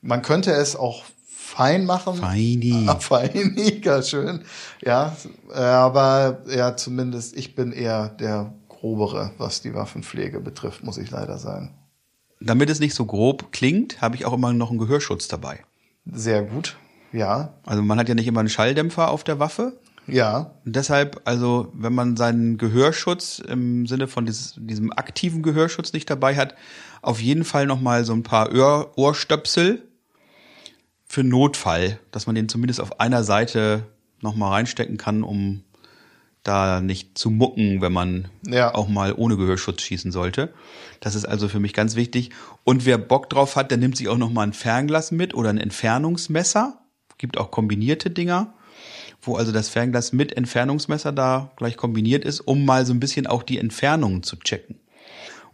Man 0.00 0.22
könnte 0.22 0.52
es 0.52 0.74
auch 0.74 1.04
fein 1.28 1.84
machen. 1.84 2.14
feini. 2.16 2.86
Ah, 2.88 2.96
Feiniger, 2.98 4.02
schön. 4.02 4.42
Ja, 4.82 5.14
aber 5.52 6.42
ja, 6.48 6.76
zumindest 6.76 7.36
ich 7.36 7.54
bin 7.54 7.72
eher 7.72 8.08
der 8.08 8.54
grobere, 8.68 9.32
was 9.36 9.60
die 9.60 9.74
Waffenpflege 9.74 10.40
betrifft, 10.40 10.82
muss 10.82 10.96
ich 10.96 11.10
leider 11.10 11.36
sagen. 11.38 11.74
Damit 12.46 12.70
es 12.70 12.80
nicht 12.80 12.94
so 12.94 13.06
grob 13.06 13.52
klingt, 13.52 14.00
habe 14.00 14.16
ich 14.16 14.24
auch 14.24 14.32
immer 14.32 14.52
noch 14.52 14.70
einen 14.70 14.78
Gehörschutz 14.78 15.28
dabei. 15.28 15.60
Sehr 16.04 16.42
gut. 16.42 16.76
Ja, 17.12 17.54
Also 17.64 17.80
man 17.82 17.98
hat 17.98 18.08
ja 18.08 18.14
nicht 18.14 18.26
immer 18.26 18.40
einen 18.40 18.48
Schalldämpfer 18.48 19.10
auf 19.10 19.22
der 19.22 19.38
Waffe. 19.38 19.78
ja, 20.08 20.50
Und 20.66 20.74
deshalb, 20.74 21.22
also 21.24 21.70
wenn 21.72 21.94
man 21.94 22.16
seinen 22.16 22.58
Gehörschutz 22.58 23.38
im 23.38 23.86
Sinne 23.86 24.08
von 24.08 24.26
dieses, 24.26 24.54
diesem 24.58 24.92
aktiven 24.92 25.42
Gehörschutz 25.42 25.92
nicht 25.92 26.10
dabei 26.10 26.36
hat, 26.36 26.54
auf 27.02 27.20
jeden 27.22 27.44
Fall 27.44 27.66
nochmal 27.66 28.04
so 28.04 28.12
ein 28.12 28.24
paar 28.24 28.52
Ohr, 28.52 28.92
Ohrstöpsel 28.96 29.82
für 31.06 31.22
Notfall, 31.22 32.00
dass 32.10 32.26
man 32.26 32.34
den 32.34 32.48
zumindest 32.48 32.80
auf 32.80 32.98
einer 32.98 33.22
Seite 33.22 33.86
nochmal 34.20 34.52
reinstecken 34.52 34.96
kann, 34.96 35.22
um 35.22 35.62
da 36.44 36.80
nicht 36.80 37.18
zu 37.18 37.30
mucken, 37.30 37.80
wenn 37.80 37.92
man 37.92 38.28
Ja. 38.46 38.74
auch 38.74 38.86
mal 38.88 39.14
ohne 39.16 39.36
Gehörschutz 39.36 39.82
schießen 39.82 40.12
sollte. 40.12 40.52
Das 41.00 41.14
ist 41.14 41.24
also 41.24 41.48
für 41.48 41.58
mich 41.58 41.72
ganz 41.72 41.96
wichtig. 41.96 42.30
Und 42.62 42.84
wer 42.86 42.98
Bock 42.98 43.28
drauf 43.30 43.56
hat, 43.56 43.70
der 43.70 43.78
nimmt 43.78 43.96
sich 43.96 44.08
auch 44.08 44.18
noch 44.18 44.30
mal 44.30 44.42
ein 44.42 44.52
Fernglas 44.52 45.10
mit 45.10 45.34
oder 45.34 45.48
ein 45.50 45.58
Entfernungsmesser. 45.58 46.78
Gibt 47.18 47.38
auch 47.38 47.50
kombinierte 47.50 48.10
Dinger, 48.10 48.54
wo 49.22 49.36
also 49.36 49.52
das 49.52 49.68
Fernglas 49.68 50.12
mit 50.12 50.36
Entfernungsmesser 50.36 51.12
da 51.12 51.52
gleich 51.56 51.76
kombiniert 51.76 52.24
ist, 52.24 52.40
um 52.40 52.64
mal 52.64 52.84
so 52.84 52.92
ein 52.92 53.00
bisschen 53.00 53.26
auch 53.26 53.42
die 53.42 53.58
Entfernungen 53.58 54.22
zu 54.22 54.36
checken. 54.36 54.76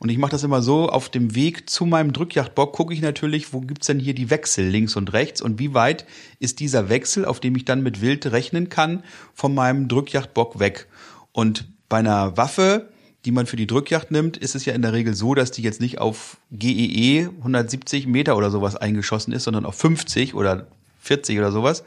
Und 0.00 0.08
ich 0.08 0.16
mache 0.16 0.30
das 0.30 0.44
immer 0.44 0.62
so, 0.62 0.88
auf 0.88 1.10
dem 1.10 1.34
Weg 1.34 1.68
zu 1.68 1.84
meinem 1.84 2.14
Drückjagdbock 2.14 2.72
gucke 2.72 2.94
ich 2.94 3.02
natürlich, 3.02 3.52
wo 3.52 3.60
gibt's 3.60 3.86
denn 3.86 4.00
hier 4.00 4.14
die 4.14 4.30
Wechsel 4.30 4.66
links 4.66 4.96
und 4.96 5.12
rechts 5.12 5.42
und 5.42 5.58
wie 5.58 5.74
weit 5.74 6.06
ist 6.38 6.58
dieser 6.58 6.88
Wechsel, 6.88 7.26
auf 7.26 7.38
dem 7.38 7.54
ich 7.54 7.66
dann 7.66 7.82
mit 7.82 8.00
Wild 8.00 8.32
rechnen 8.32 8.70
kann, 8.70 9.04
von 9.34 9.54
meinem 9.54 9.88
Drückjagdbock 9.88 10.58
weg. 10.58 10.86
Und 11.32 11.66
bei 11.90 11.98
einer 11.98 12.34
Waffe, 12.38 12.88
die 13.26 13.30
man 13.30 13.44
für 13.44 13.56
die 13.56 13.66
Drückjagd 13.66 14.10
nimmt, 14.10 14.38
ist 14.38 14.54
es 14.54 14.64
ja 14.64 14.72
in 14.72 14.80
der 14.80 14.94
Regel 14.94 15.14
so, 15.14 15.34
dass 15.34 15.50
die 15.50 15.60
jetzt 15.60 15.82
nicht 15.82 15.98
auf 15.98 16.38
GEE 16.50 17.28
170 17.36 18.06
Meter 18.06 18.38
oder 18.38 18.50
sowas 18.50 18.76
eingeschossen 18.76 19.34
ist, 19.34 19.44
sondern 19.44 19.66
auf 19.66 19.74
50 19.74 20.32
oder 20.34 20.66
40 21.02 21.38
oder 21.38 21.52
sowas. 21.52 21.84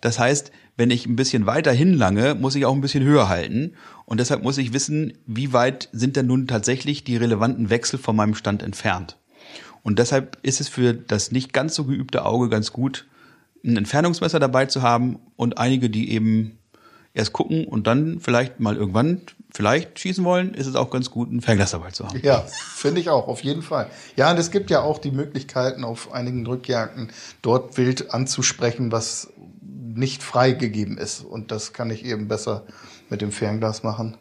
Das 0.00 0.18
heißt, 0.18 0.50
wenn 0.76 0.90
ich 0.90 1.06
ein 1.06 1.16
bisschen 1.16 1.46
weiter 1.46 1.72
hinlange, 1.72 2.34
muss 2.34 2.54
ich 2.54 2.66
auch 2.66 2.74
ein 2.74 2.80
bisschen 2.80 3.04
höher 3.04 3.28
halten. 3.28 3.74
Und 4.06 4.18
deshalb 4.18 4.42
muss 4.42 4.58
ich 4.58 4.72
wissen, 4.72 5.12
wie 5.26 5.52
weit 5.52 5.88
sind 5.92 6.16
denn 6.16 6.26
nun 6.26 6.46
tatsächlich 6.46 7.04
die 7.04 7.16
relevanten 7.16 7.70
Wechsel 7.70 7.98
von 7.98 8.16
meinem 8.16 8.34
Stand 8.34 8.62
entfernt. 8.62 9.16
Und 9.82 9.98
deshalb 9.98 10.38
ist 10.42 10.60
es 10.60 10.68
für 10.68 10.94
das 10.94 11.30
nicht 11.30 11.52
ganz 11.52 11.74
so 11.74 11.84
geübte 11.84 12.24
Auge 12.24 12.48
ganz 12.48 12.72
gut, 12.72 13.06
ein 13.64 13.76
Entfernungsmesser 13.76 14.40
dabei 14.40 14.66
zu 14.66 14.82
haben 14.82 15.18
und 15.36 15.58
einige, 15.58 15.90
die 15.90 16.10
eben 16.10 16.58
erst 17.14 17.32
gucken 17.32 17.66
und 17.66 17.86
dann 17.86 18.18
vielleicht 18.20 18.60
mal 18.60 18.76
irgendwann 18.76 19.22
vielleicht 19.52 20.00
schießen 20.00 20.24
wollen, 20.24 20.52
ist 20.52 20.66
es 20.66 20.74
auch 20.74 20.90
ganz 20.90 21.10
gut, 21.10 21.30
ein 21.30 21.40
Fernglas 21.40 21.70
dabei 21.70 21.92
zu 21.92 22.08
haben. 22.08 22.20
ja, 22.24 22.40
finde 22.40 23.00
ich 23.00 23.08
auch, 23.08 23.28
auf 23.28 23.44
jeden 23.44 23.62
Fall. 23.62 23.88
Ja, 24.16 24.32
und 24.32 24.38
es 24.38 24.50
gibt 24.50 24.68
ja 24.68 24.82
auch 24.82 24.98
die 24.98 25.12
Möglichkeiten, 25.12 25.84
auf 25.84 26.12
einigen 26.12 26.44
Drückjagden 26.44 27.12
dort 27.40 27.76
wild 27.76 28.12
anzusprechen, 28.12 28.90
was 28.90 29.32
nicht 29.66 30.22
freigegeben 30.22 30.98
ist. 30.98 31.20
Und 31.20 31.50
das 31.50 31.72
kann 31.72 31.90
ich 31.90 32.04
eben 32.04 32.28
besser 32.28 32.66
mit 33.10 33.20
dem 33.20 33.32
Fernglas 33.32 33.82
machen, 33.82 34.16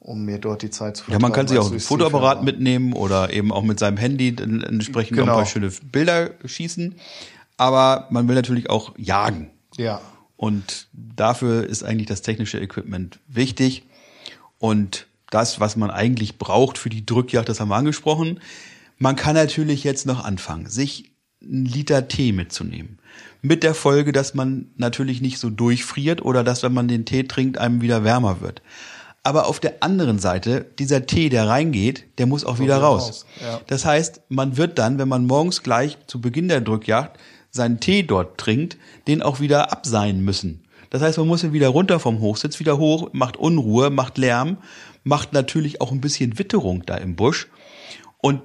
um 0.00 0.24
mir 0.24 0.38
dort 0.38 0.62
die 0.62 0.70
Zeit 0.70 0.96
zu 0.96 1.10
Ja, 1.10 1.18
man 1.18 1.32
kann 1.32 1.46
sich 1.48 1.58
auch 1.58 1.70
ein 1.70 1.80
Fotoapparat 1.80 2.42
mitnehmen 2.42 2.92
oder 2.92 3.32
eben 3.32 3.52
auch 3.52 3.62
mit 3.62 3.78
seinem 3.78 3.96
Handy 3.96 4.28
entsprechend 4.28 5.16
noch 5.16 5.24
Genau. 5.24 5.32
ein 5.36 5.38
paar 5.38 5.46
schöne 5.46 5.70
Bilder 5.92 6.30
schießen. 6.44 6.96
Aber 7.56 8.08
man 8.10 8.26
will 8.28 8.34
natürlich 8.34 8.68
auch 8.70 8.92
jagen. 8.98 9.50
Ja, 9.76 10.00
Und 10.36 10.88
dafür 10.92 11.64
ist 11.66 11.84
eigentlich 11.84 12.08
das 12.08 12.22
technische 12.22 12.58
Equipment 12.60 13.20
wichtig. 13.28 13.84
Und 14.58 15.06
das, 15.30 15.60
was 15.60 15.76
man 15.76 15.90
eigentlich 15.90 16.38
braucht 16.38 16.76
für 16.78 16.90
die 16.90 17.06
Drückjagd, 17.06 17.48
das 17.48 17.60
haben 17.60 17.68
wir 17.68 17.76
angesprochen. 17.76 18.40
Man 18.98 19.16
kann 19.16 19.34
natürlich 19.34 19.84
jetzt 19.84 20.06
noch 20.06 20.24
anfangen, 20.24 20.66
sich 20.68 21.12
einen 21.44 21.66
Liter 21.66 22.08
Tee 22.08 22.32
mitzunehmen. 22.32 22.98
Mit 23.42 23.62
der 23.62 23.74
Folge, 23.74 24.12
dass 24.12 24.34
man 24.34 24.70
natürlich 24.76 25.20
nicht 25.20 25.38
so 25.38 25.50
durchfriert 25.50 26.22
oder 26.22 26.42
dass, 26.44 26.62
wenn 26.62 26.72
man 26.72 26.88
den 26.88 27.04
Tee 27.04 27.24
trinkt, 27.24 27.58
einem 27.58 27.82
wieder 27.82 28.04
wärmer 28.04 28.40
wird. 28.40 28.62
Aber 29.22 29.46
auf 29.46 29.58
der 29.58 29.82
anderen 29.82 30.18
Seite, 30.18 30.66
dieser 30.78 31.06
Tee, 31.06 31.30
der 31.30 31.48
reingeht, 31.48 32.04
der 32.18 32.26
muss 32.26 32.44
auch 32.44 32.58
wieder 32.58 32.76
wieder 32.76 32.86
raus. 32.86 33.08
raus, 33.08 33.26
ja. 33.40 33.60
Das 33.66 33.84
heißt, 33.84 34.20
man 34.28 34.56
wird 34.56 34.78
dann, 34.78 34.98
wenn 34.98 35.08
man 35.08 35.26
morgens 35.26 35.62
gleich 35.62 35.96
zu 36.06 36.20
Beginn 36.20 36.48
der 36.48 36.60
Drückjagd 36.60 37.18
seinen 37.50 37.80
Tee 37.80 38.02
dort 38.02 38.38
trinkt, 38.38 38.76
den 39.06 39.22
auch 39.22 39.40
wieder 39.40 39.72
abseihen 39.72 40.24
müssen. 40.24 40.64
Das 40.90 41.02
heißt, 41.02 41.18
man 41.18 41.26
muss 41.26 41.42
ihn 41.42 41.52
wieder 41.52 41.68
runter 41.68 41.98
vom 42.00 42.20
Hochsitz, 42.20 42.60
wieder 42.60 42.78
hoch, 42.78 43.10
macht 43.12 43.36
Unruhe, 43.36 43.90
macht 43.90 44.18
Lärm, 44.18 44.58
macht 45.04 45.32
natürlich 45.32 45.80
auch 45.80 45.90
ein 45.90 46.00
bisschen 46.00 46.38
Witterung 46.38 46.84
da 46.84 46.96
im 46.96 47.16
Busch. 47.16 47.48
Und 48.18 48.42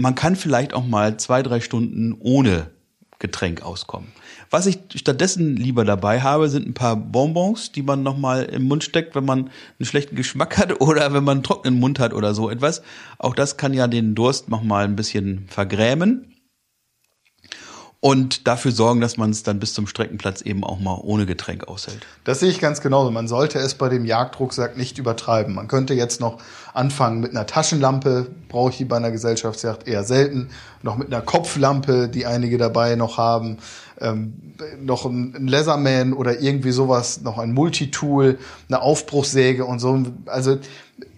man 0.00 0.14
kann 0.14 0.36
vielleicht 0.36 0.74
auch 0.74 0.86
mal 0.86 1.16
zwei, 1.18 1.42
drei 1.42 1.60
Stunden 1.60 2.16
ohne 2.18 2.70
Getränk 3.18 3.62
auskommen. 3.62 4.08
Was 4.48 4.66
ich 4.66 4.78
stattdessen 4.94 5.56
lieber 5.56 5.84
dabei 5.84 6.22
habe, 6.22 6.48
sind 6.48 6.66
ein 6.66 6.74
paar 6.74 6.96
Bonbons, 6.96 7.70
die 7.70 7.82
man 7.82 8.02
nochmal 8.02 8.44
im 8.44 8.64
Mund 8.64 8.82
steckt, 8.82 9.14
wenn 9.14 9.26
man 9.26 9.50
einen 9.78 9.86
schlechten 9.86 10.16
Geschmack 10.16 10.56
hat 10.58 10.80
oder 10.80 11.12
wenn 11.12 11.22
man 11.22 11.38
einen 11.38 11.44
trockenen 11.44 11.78
Mund 11.78 11.98
hat 11.98 12.14
oder 12.14 12.34
so 12.34 12.48
etwas. 12.50 12.82
Auch 13.18 13.34
das 13.34 13.58
kann 13.58 13.74
ja 13.74 13.86
den 13.86 14.14
Durst 14.14 14.48
nochmal 14.48 14.84
ein 14.84 14.96
bisschen 14.96 15.46
vergrämen 15.48 16.29
und 18.02 18.46
dafür 18.46 18.72
sorgen, 18.72 19.02
dass 19.02 19.18
man 19.18 19.28
es 19.30 19.42
dann 19.42 19.58
bis 19.60 19.74
zum 19.74 19.86
Streckenplatz 19.86 20.40
eben 20.40 20.64
auch 20.64 20.80
mal 20.80 20.98
ohne 21.02 21.26
Getränk 21.26 21.68
aushält. 21.68 22.06
Das 22.24 22.40
sehe 22.40 22.48
ich 22.48 22.58
ganz 22.58 22.80
genauso. 22.80 23.10
Man 23.10 23.28
sollte 23.28 23.58
es 23.58 23.74
bei 23.74 23.90
dem 23.90 24.06
Jagdrucksack 24.06 24.76
nicht 24.78 24.96
übertreiben. 24.96 25.54
Man 25.54 25.68
könnte 25.68 25.92
jetzt 25.92 26.18
noch 26.18 26.38
anfangen 26.72 27.20
mit 27.20 27.32
einer 27.32 27.46
Taschenlampe, 27.46 28.28
brauche 28.48 28.70
ich 28.70 28.78
die 28.78 28.86
bei 28.86 28.96
einer 28.96 29.10
Gesellschaftsjagd 29.10 29.86
eher 29.86 30.04
selten, 30.04 30.48
noch 30.82 30.96
mit 30.96 31.08
einer 31.08 31.20
Kopflampe, 31.20 32.08
die 32.08 32.24
einige 32.24 32.56
dabei 32.56 32.94
noch 32.96 33.18
haben, 33.18 33.58
ähm, 34.00 34.32
noch 34.80 35.04
ein 35.04 35.46
Leatherman 35.46 36.14
oder 36.14 36.40
irgendwie 36.40 36.70
sowas, 36.70 37.20
noch 37.20 37.36
ein 37.36 37.52
Multitool, 37.52 38.38
eine 38.68 38.80
Aufbruchssäge 38.80 39.66
und 39.66 39.78
so. 39.78 40.02
Also 40.24 40.58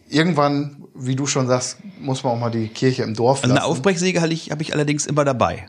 irgendwann, 0.08 0.82
wie 0.96 1.14
du 1.14 1.26
schon 1.26 1.46
sagst, 1.46 1.78
muss 2.00 2.24
man 2.24 2.32
auch 2.32 2.38
mal 2.40 2.50
die 2.50 2.66
Kirche 2.68 3.04
im 3.04 3.14
Dorf 3.14 3.44
Also 3.44 3.54
lassen. 3.54 3.58
eine 3.64 3.70
Aufbrechsäge 3.70 4.20
habe 4.20 4.32
ich, 4.32 4.50
habe 4.50 4.62
ich 4.62 4.72
allerdings 4.74 5.06
immer 5.06 5.24
dabei. 5.24 5.66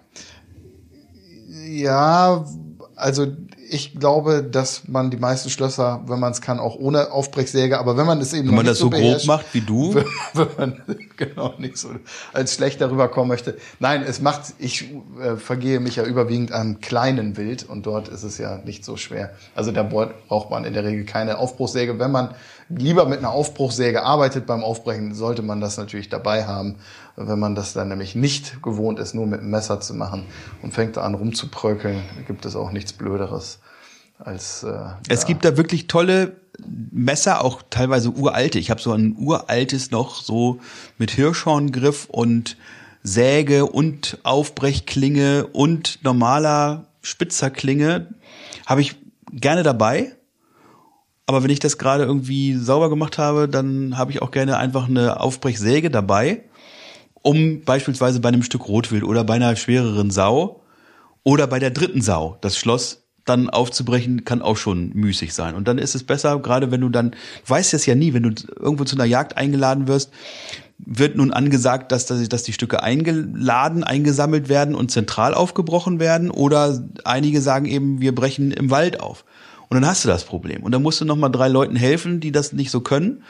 Ja, 1.73 2.45
also 2.95 3.25
ich 3.67 3.99
glaube, 3.99 4.43
dass 4.43 4.88
man 4.88 5.09
die 5.09 5.17
meisten 5.17 5.49
Schlösser, 5.49 6.03
wenn 6.05 6.19
man 6.19 6.31
es 6.31 6.41
kann, 6.41 6.59
auch 6.59 6.75
ohne 6.75 7.12
Aufbrechsäge, 7.12 7.79
aber 7.79 7.97
wenn 7.97 8.05
man 8.05 8.21
es 8.21 8.31
eben 8.33 8.49
Wenn 8.49 8.55
man 8.55 8.65
nicht 8.65 8.73
das 8.73 8.79
so 8.79 8.91
grob 8.91 9.25
macht 9.25 9.47
wie 9.53 9.62
du, 9.62 9.95
wenn 10.36 10.47
man 10.55 10.81
genau 11.17 11.53
nicht 11.57 11.77
so 11.77 11.89
als 12.31 12.53
schlecht 12.53 12.79
darüber 12.81 13.07
kommen 13.07 13.29
möchte. 13.29 13.57
Nein, 13.79 14.03
es 14.03 14.21
macht, 14.21 14.53
ich 14.59 14.91
äh, 15.19 15.38
vergehe 15.38 15.79
mich 15.79 15.95
ja 15.95 16.03
überwiegend 16.03 16.51
am 16.51 16.81
kleinen 16.81 17.36
Wild 17.36 17.67
und 17.67 17.88
dort 17.88 18.09
ist 18.09 18.21
es 18.21 18.38
ja 18.38 18.59
nicht 18.63 18.86
so 18.86 18.95
schwer. 18.95 19.31
Also 19.55 19.71
da 19.71 19.81
braucht 19.81 20.51
man 20.51 20.63
in 20.63 20.73
der 20.73 20.83
Regel 20.83 21.05
keine 21.05 21.39
Aufbruchsäge. 21.39 21.97
Wenn 21.97 22.12
man 22.12 22.36
lieber 22.77 23.05
mit 23.05 23.19
einer 23.19 23.31
Aufbruchsäge 23.31 24.03
arbeitet 24.03 24.45
beim 24.45 24.63
Aufbrechen, 24.63 25.13
sollte 25.13 25.41
man 25.41 25.62
das 25.62 25.77
natürlich 25.77 26.09
dabei 26.09 26.45
haben. 26.45 26.77
Wenn 27.15 27.39
man 27.39 27.55
das 27.55 27.73
dann 27.73 27.89
nämlich 27.89 28.15
nicht 28.15 28.62
gewohnt 28.63 28.99
ist, 28.99 29.13
nur 29.13 29.27
mit 29.27 29.41
einem 29.41 29.49
Messer 29.49 29.79
zu 29.79 29.93
machen 29.93 30.25
und 30.62 30.73
fängt 30.73 30.97
an 30.97 31.13
rumzuprökeln, 31.13 32.01
gibt 32.27 32.45
es 32.45 32.55
auch 32.55 32.71
nichts 32.71 32.93
Blöderes 32.93 33.59
als 34.19 34.63
äh, 34.63 34.73
Es 35.09 35.21
ja. 35.21 35.27
gibt 35.27 35.45
da 35.45 35.57
wirklich 35.57 35.88
tolle 35.88 36.38
Messer, 36.91 37.43
auch 37.43 37.62
teilweise 37.69 38.12
uralte. 38.12 38.59
Ich 38.59 38.69
habe 38.69 38.81
so 38.81 38.93
ein 38.93 39.15
uraltes 39.17 39.91
noch 39.91 40.21
so 40.21 40.59
mit 40.97 41.12
Hirschhorngriff 41.12 42.05
und 42.09 42.57
Säge 43.03 43.65
und 43.65 44.19
Aufbrechklinge 44.23 45.47
und 45.47 46.03
normaler 46.03 46.86
Spitzerklinge 47.01 48.07
habe 48.65 48.81
ich 48.81 48.95
gerne 49.31 49.63
dabei. 49.63 50.13
Aber 51.25 51.43
wenn 51.43 51.49
ich 51.49 51.59
das 51.59 51.77
gerade 51.77 52.03
irgendwie 52.03 52.55
sauber 52.55 52.89
gemacht 52.89 53.17
habe, 53.17 53.47
dann 53.47 53.97
habe 53.97 54.12
ich 54.12 54.21
auch 54.21 54.31
gerne 54.31 54.57
einfach 54.57 54.89
eine 54.89 55.19
Aufbrechsäge 55.19 55.89
dabei, 55.89 56.43
um 57.21 57.62
beispielsweise 57.62 58.19
bei 58.19 58.29
einem 58.29 58.43
Stück 58.43 58.67
Rotwild 58.67 59.03
oder 59.03 59.23
bei 59.23 59.36
einer 59.36 59.55
schwereren 59.55 60.12
Sau 60.12 60.62
oder 61.23 61.47
bei 61.47 61.59
der 61.59 61.71
dritten 61.71 62.01
Sau 62.01 62.38
das 62.41 62.57
Schloss 62.57 63.03
dann 63.25 63.49
aufzubrechen, 63.49 64.25
kann 64.25 64.41
auch 64.41 64.57
schon 64.57 64.89
müßig 64.93 65.33
sein. 65.33 65.55
Und 65.55 65.67
dann 65.67 65.77
ist 65.77 65.95
es 65.95 66.03
besser, 66.03 66.38
gerade 66.39 66.71
wenn 66.71 66.81
du 66.81 66.89
dann, 66.89 67.12
du 67.12 67.17
weißt 67.47 67.73
es 67.73 67.86
ja 67.86 67.95
nie, 67.95 68.13
wenn 68.13 68.23
du 68.23 68.31
irgendwo 68.59 68.83
zu 68.83 68.97
einer 68.97 69.05
Jagd 69.05 69.38
eingeladen 69.38 69.88
wirst, 69.88 70.12
wird 70.77 71.15
nun 71.15 71.31
angesagt, 71.31 71.93
dass, 71.93 72.07
dass 72.07 72.43
die 72.43 72.51
Stücke 72.51 72.83
eingeladen, 72.83 73.86
eingesammelt 73.86 74.49
werden 74.49 74.75
und 74.75 74.91
zentral 74.91 75.33
aufgebrochen 75.33 75.99
werden 75.99 76.29
oder 76.29 76.83
einige 77.05 77.41
sagen 77.41 77.65
eben, 77.65 78.01
wir 78.01 78.13
brechen 78.13 78.51
im 78.51 78.69
Wald 78.69 78.99
auf. 78.99 79.23
Und 79.69 79.82
dann 79.82 79.86
hast 79.86 80.04
du 80.04 80.08
das 80.08 80.23
Problem. 80.26 80.63
Und 80.63 80.71
dann 80.71 80.82
musst 80.82 81.02
du 81.02 81.06
nochmal 81.06 81.32
drei 81.32 81.47
Leuten 81.47 81.76
helfen, 81.76 82.19
die 82.19 82.32
das 82.32 82.54
nicht 82.54 82.71
so 82.71 82.82
können. 82.82 83.23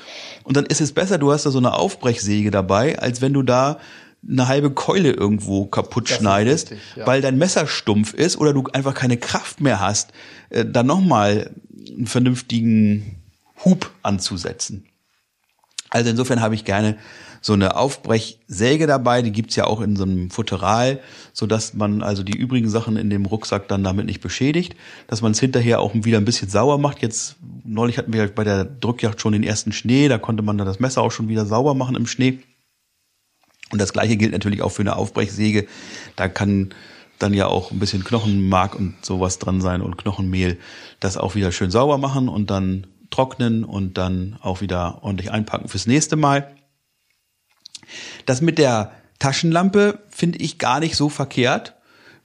Und 0.44 0.58
dann 0.58 0.66
ist 0.66 0.82
es 0.82 0.92
besser, 0.92 1.18
du 1.18 1.32
hast 1.32 1.46
da 1.46 1.52
so 1.52 1.60
eine 1.60 1.74
Aufbrechsäge 1.74 2.52
dabei, 2.52 3.00
als 3.00 3.22
wenn 3.22 3.34
du 3.34 3.44
da 3.44 3.80
eine 4.28 4.48
halbe 4.48 4.72
Keule 4.72 5.12
irgendwo 5.12 5.66
kaputt 5.66 6.10
Das 6.10 6.18
schneidest, 6.18 6.72
richtig, 6.72 6.96
ja. 6.96 7.08
weil 7.08 7.22
dein 7.22 7.38
Messer 7.38 7.68
stumpf 7.68 8.14
ist 8.14 8.38
oder 8.38 8.54
du 8.54 8.64
einfach 8.72 8.94
keine 8.94 9.18
Kraft 9.18 9.62
mehr 9.62 9.80
hast, 9.80 10.14
äh, 10.50 10.66
dann 10.66 10.88
nochmal 10.88 11.52
einen 11.90 12.08
vernünftigen 12.08 13.22
Hub 13.66 13.92
anzusetzen. 14.02 14.86
Also 15.90 16.10
insofern 16.10 16.42
habe 16.42 16.56
ich 16.56 16.66
gerne 16.66 16.98
so 17.46 17.52
eine 17.52 17.76
Aufbrechsäge 17.76 18.88
dabei, 18.88 19.22
die 19.22 19.34
gibt's 19.34 19.58
ja 19.58 19.66
auch 19.66 19.82
in 19.82 19.98
so 19.98 20.04
einem 20.04 20.32
Futteral, 20.32 21.02
so 21.34 21.46
dass 21.46 21.74
man 21.74 22.02
also 22.02 22.24
die 22.24 22.38
übrigen 22.38 22.70
Sachen 22.70 22.96
in 22.96 23.10
dem 23.10 23.26
Rucksack 23.26 23.68
dann 23.68 23.84
damit 23.84 24.06
nicht 24.06 24.22
beschädigt, 24.22 24.78
dass 25.08 25.22
man 25.22 25.34
es 25.34 25.42
hinterher 25.42 25.82
auch 25.82 25.94
wieder 25.94 26.20
ein 26.20 26.26
bisschen 26.26 26.48
sauer 26.48 26.78
macht. 26.78 27.02
Jetzt 27.02 27.36
neulich 27.66 27.98
hatten 27.98 28.14
wir 28.14 28.34
bei 28.34 28.46
der 28.46 28.64
Drückjagd 28.64 29.20
schon 29.20 29.34
den 29.34 29.44
ersten 29.44 29.74
Schnee, 29.74 30.08
da 30.08 30.18
konnte 30.18 30.42
man 30.42 30.58
dann 30.58 30.66
das 30.66 30.80
Messer 30.80 31.02
auch 31.02 31.12
schon 31.12 31.28
wieder 31.28 31.46
sauber 31.46 31.74
machen 31.74 31.98
im 31.98 32.08
Schnee. 32.08 32.40
Und 33.72 33.82
das 33.82 33.92
gleiche 33.92 34.16
gilt 34.16 34.32
natürlich 34.32 34.62
auch 34.62 34.72
für 34.72 34.84
eine 34.84 34.96
Aufbrechsäge. 34.96 35.68
Da 36.16 36.30
kann 36.30 36.74
dann 37.20 37.34
ja 37.34 37.48
auch 37.48 37.72
ein 37.72 37.80
bisschen 37.80 38.06
Knochenmark 38.06 38.76
und 38.76 39.04
sowas 39.04 39.40
dran 39.40 39.60
sein 39.60 39.82
und 39.82 39.98
Knochenmehl. 39.98 40.60
Das 41.02 41.18
auch 41.18 41.36
wieder 41.36 41.52
schön 41.52 41.72
sauber 41.72 41.98
machen 41.98 42.30
und 42.30 42.50
dann 42.50 42.88
trocknen 43.10 43.66
und 43.66 43.98
dann 43.98 44.38
auch 44.42 44.62
wieder 44.62 45.00
ordentlich 45.04 45.30
einpacken 45.30 45.68
fürs 45.68 45.88
nächste 45.88 46.16
Mal. 46.16 46.56
Das 48.26 48.42
mit 48.42 48.58
der 48.58 48.92
Taschenlampe 49.20 50.00
finde 50.10 50.40
ich 50.40 50.58
gar 50.58 50.80
nicht 50.80 50.96
so 50.96 51.10
verkehrt. 51.10 51.76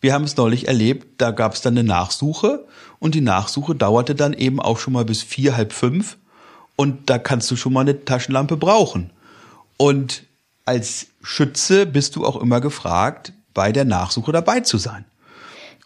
Wir 0.00 0.12
haben 0.14 0.24
es 0.24 0.36
neulich 0.36 0.68
erlebt, 0.68 1.20
da 1.20 1.30
gab 1.32 1.54
es 1.54 1.60
dann 1.60 1.76
eine 1.76 1.86
Nachsuche 1.86 2.66
und 2.98 3.14
die 3.14 3.20
Nachsuche 3.20 3.74
dauerte 3.74 4.14
dann 4.14 4.32
eben 4.32 4.60
auch 4.60 4.78
schon 4.78 4.92
mal 4.92 5.04
bis 5.04 5.22
vier, 5.22 5.56
halb 5.56 5.72
fünf 5.72 6.16
und 6.76 7.10
da 7.10 7.18
kannst 7.18 7.50
du 7.50 7.56
schon 7.56 7.72
mal 7.72 7.80
eine 7.80 8.04
Taschenlampe 8.04 8.56
brauchen. 8.56 9.10
Und 9.76 10.24
als 10.64 11.08
Schütze 11.22 11.86
bist 11.86 12.14
du 12.14 12.24
auch 12.24 12.36
immer 12.36 12.60
gefragt, 12.60 13.32
bei 13.54 13.72
der 13.72 13.84
Nachsuche 13.84 14.30
dabei 14.30 14.60
zu 14.60 14.78
sein. 14.78 15.04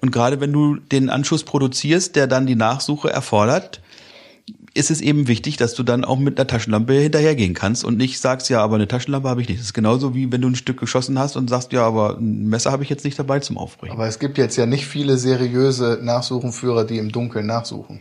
Und 0.02 0.10
gerade 0.10 0.40
wenn 0.40 0.52
du 0.52 0.76
den 0.76 1.08
Anschuss 1.08 1.44
produzierst, 1.44 2.16
der 2.16 2.26
dann 2.26 2.46
die 2.46 2.56
Nachsuche 2.56 3.08
erfordert, 3.08 3.80
ist 4.74 4.90
es 4.90 5.00
eben 5.00 5.28
wichtig, 5.28 5.56
dass 5.56 5.74
du 5.74 5.82
dann 5.82 6.04
auch 6.04 6.18
mit 6.18 6.38
einer 6.38 6.46
Taschenlampe 6.46 6.94
hinterhergehen 6.94 7.54
kannst 7.54 7.84
und 7.84 7.98
nicht 7.98 8.18
sagst, 8.18 8.48
ja, 8.48 8.62
aber 8.62 8.76
eine 8.76 8.88
Taschenlampe 8.88 9.28
habe 9.28 9.42
ich 9.42 9.48
nicht. 9.48 9.60
Das 9.60 9.66
ist 9.66 9.74
genauso 9.74 10.14
wie 10.14 10.32
wenn 10.32 10.40
du 10.40 10.48
ein 10.48 10.56
Stück 10.56 10.80
geschossen 10.80 11.18
hast 11.18 11.36
und 11.36 11.48
sagst, 11.48 11.72
ja, 11.72 11.86
aber 11.86 12.16
ein 12.18 12.48
Messer 12.48 12.72
habe 12.72 12.82
ich 12.82 12.88
jetzt 12.88 13.04
nicht 13.04 13.18
dabei 13.18 13.40
zum 13.40 13.58
Aufbrechen. 13.58 13.94
Aber 13.94 14.06
es 14.06 14.18
gibt 14.18 14.38
jetzt 14.38 14.56
ja 14.56 14.66
nicht 14.66 14.86
viele 14.86 15.18
seriöse 15.18 16.00
Nachsuchenführer, 16.02 16.84
die 16.84 16.98
im 16.98 17.12
Dunkeln 17.12 17.46
nachsuchen. 17.46 18.00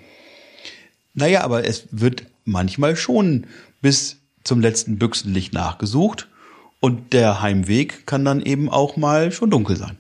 Naja, 1.14 1.44
aber 1.44 1.66
es 1.66 1.88
wird 1.92 2.24
manchmal 2.46 2.96
schon 2.96 3.48
bis 3.82 4.18
zum 4.44 4.62
letzten 4.62 4.98
Büchsenlicht 4.98 5.54
nachgesucht 5.54 6.30
und 6.80 7.14
der 7.14 7.42
Heimweg 7.42 8.08
kann 8.08 8.24
dann 8.24 8.42
eben 8.42 8.70
auch 8.70 8.96
mal 8.96 9.32
schon 9.32 9.50
dunkel 9.50 9.76
sein. 9.76 9.98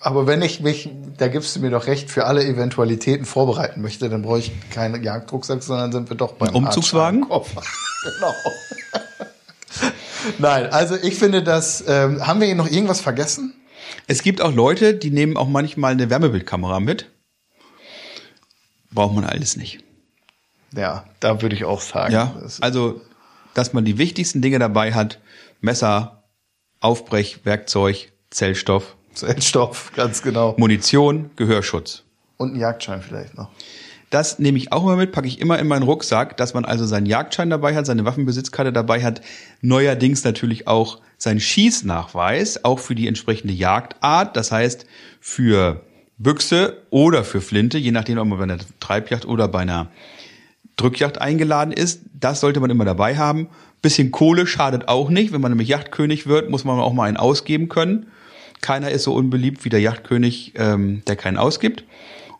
Aber 0.00 0.26
wenn 0.26 0.42
ich 0.42 0.60
mich, 0.60 0.90
da 1.16 1.28
gibst 1.28 1.56
du 1.56 1.60
mir 1.60 1.70
doch 1.70 1.86
recht, 1.86 2.10
für 2.10 2.26
alle 2.26 2.44
Eventualitäten 2.44 3.24
vorbereiten 3.24 3.82
möchte, 3.82 4.08
dann 4.08 4.22
brauche 4.22 4.38
ich 4.38 4.52
keinen 4.70 5.02
Jagdrucksack, 5.02 5.62
sondern 5.62 5.92
sind 5.92 6.10
wir 6.10 6.16
doch 6.16 6.32
beim 6.32 6.54
Umzugswagen? 6.54 7.22
Koffer. 7.22 7.62
genau. 8.02 8.34
Nein, 10.38 10.66
also 10.72 10.96
ich 10.96 11.16
finde 11.16 11.42
das, 11.42 11.84
ähm, 11.86 12.26
haben 12.26 12.40
wir 12.40 12.46
hier 12.46 12.56
noch 12.56 12.70
irgendwas 12.70 13.00
vergessen? 13.00 13.54
Es 14.06 14.22
gibt 14.22 14.40
auch 14.40 14.52
Leute, 14.52 14.94
die 14.94 15.10
nehmen 15.10 15.36
auch 15.36 15.48
manchmal 15.48 15.92
eine 15.92 16.10
Wärmebildkamera 16.10 16.80
mit. 16.80 17.10
Braucht 18.90 19.14
man 19.14 19.24
alles 19.24 19.56
nicht. 19.56 19.82
Ja, 20.76 21.04
da 21.20 21.40
würde 21.42 21.56
ich 21.56 21.64
auch 21.64 21.80
sagen. 21.80 22.12
Ja, 22.12 22.34
also, 22.60 23.00
dass 23.54 23.72
man 23.72 23.84
die 23.84 23.98
wichtigsten 23.98 24.42
Dinge 24.42 24.58
dabei 24.58 24.92
hat, 24.92 25.20
Messer, 25.60 26.24
Aufbrechwerkzeug, 26.80 28.12
Zellstoff, 28.30 28.96
Zellstoff, 29.14 29.92
ganz 29.94 30.22
genau. 30.22 30.54
Munition, 30.58 31.30
Gehörschutz. 31.36 32.02
Und 32.36 32.54
ein 32.54 32.60
Jagdschein 32.60 33.02
vielleicht 33.02 33.36
noch. 33.36 33.48
Das 34.10 34.38
nehme 34.38 34.58
ich 34.58 34.72
auch 34.72 34.82
immer 34.84 34.96
mit, 34.96 35.12
packe 35.12 35.26
ich 35.26 35.40
immer 35.40 35.58
in 35.58 35.66
meinen 35.66 35.82
Rucksack, 35.82 36.36
dass 36.36 36.54
man 36.54 36.64
also 36.64 36.86
seinen 36.86 37.06
Jagdschein 37.06 37.50
dabei 37.50 37.74
hat, 37.74 37.86
seine 37.86 38.04
Waffenbesitzkarte 38.04 38.72
dabei 38.72 39.02
hat, 39.02 39.20
neuerdings 39.60 40.22
natürlich 40.22 40.68
auch 40.68 41.00
seinen 41.18 41.40
Schießnachweis, 41.40 42.64
auch 42.64 42.78
für 42.78 42.94
die 42.94 43.08
entsprechende 43.08 43.54
Jagdart, 43.54 44.36
das 44.36 44.52
heißt 44.52 44.86
für 45.20 45.80
Büchse 46.16 46.82
oder 46.90 47.24
für 47.24 47.40
Flinte, 47.40 47.78
je 47.78 47.90
nachdem, 47.90 48.18
ob 48.18 48.28
man 48.28 48.38
bei 48.38 48.44
einer 48.44 48.58
Treibjagd 48.78 49.24
oder 49.26 49.48
bei 49.48 49.60
einer 49.60 49.88
Drückjagd 50.76 51.20
eingeladen 51.20 51.72
ist. 51.72 52.02
Das 52.18 52.40
sollte 52.40 52.60
man 52.60 52.70
immer 52.70 52.84
dabei 52.84 53.16
haben. 53.16 53.48
Bisschen 53.82 54.10
Kohle 54.10 54.46
schadet 54.46 54.88
auch 54.88 55.10
nicht. 55.10 55.32
Wenn 55.32 55.40
man 55.40 55.52
nämlich 55.52 55.68
Yachtkönig 55.68 56.26
wird, 56.26 56.50
muss 56.50 56.64
man 56.64 56.78
auch 56.80 56.92
mal 56.92 57.04
einen 57.04 57.16
ausgeben 57.16 57.68
können. 57.68 58.06
Keiner 58.64 58.90
ist 58.90 59.02
so 59.02 59.12
unbeliebt 59.12 59.66
wie 59.66 59.68
der 59.68 59.80
Yachtkönig, 59.80 60.54
ähm, 60.56 61.02
der 61.06 61.16
keinen 61.16 61.36
ausgibt. 61.36 61.84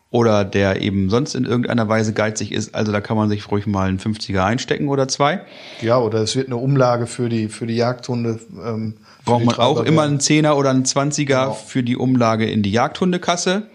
Oder 0.09 0.43
der 0.43 0.81
eben 0.81 1.11
sonst 1.11 1.35
in 1.35 1.45
irgendeiner 1.45 1.87
Weise 1.87 2.13
geizig 2.13 2.51
ist. 2.51 2.73
Also 2.73 2.91
da 2.91 2.99
kann 2.99 3.15
man 3.15 3.29
sich 3.29 3.51
ruhig 3.51 3.67
mal 3.67 3.87
einen 3.87 3.99
50er 3.99 4.43
einstecken 4.43 4.87
oder 4.87 5.07
zwei. 5.07 5.41
Ja, 5.81 5.99
oder 5.99 6.21
es 6.21 6.35
wird 6.35 6.47
eine 6.47 6.57
Umlage 6.57 7.05
für 7.05 7.29
die, 7.29 7.47
für 7.47 7.67
die 7.67 7.75
Jagdhunde. 7.75 8.39
Ähm, 8.65 8.95
für 9.19 9.25
Braucht 9.25 9.45
man 9.45 9.55
auch 9.57 9.83
immer 9.83 10.01
einen 10.01 10.19
Zehner 10.19 10.57
oder 10.57 10.71
einen 10.71 10.85
Zwanziger 10.85 11.43
Genau. 11.43 11.53
für 11.53 11.83
die 11.83 11.95
Umlage 11.95 12.49
in 12.49 12.63
die 12.63 12.71
Jagdhundekasse. 12.71 13.67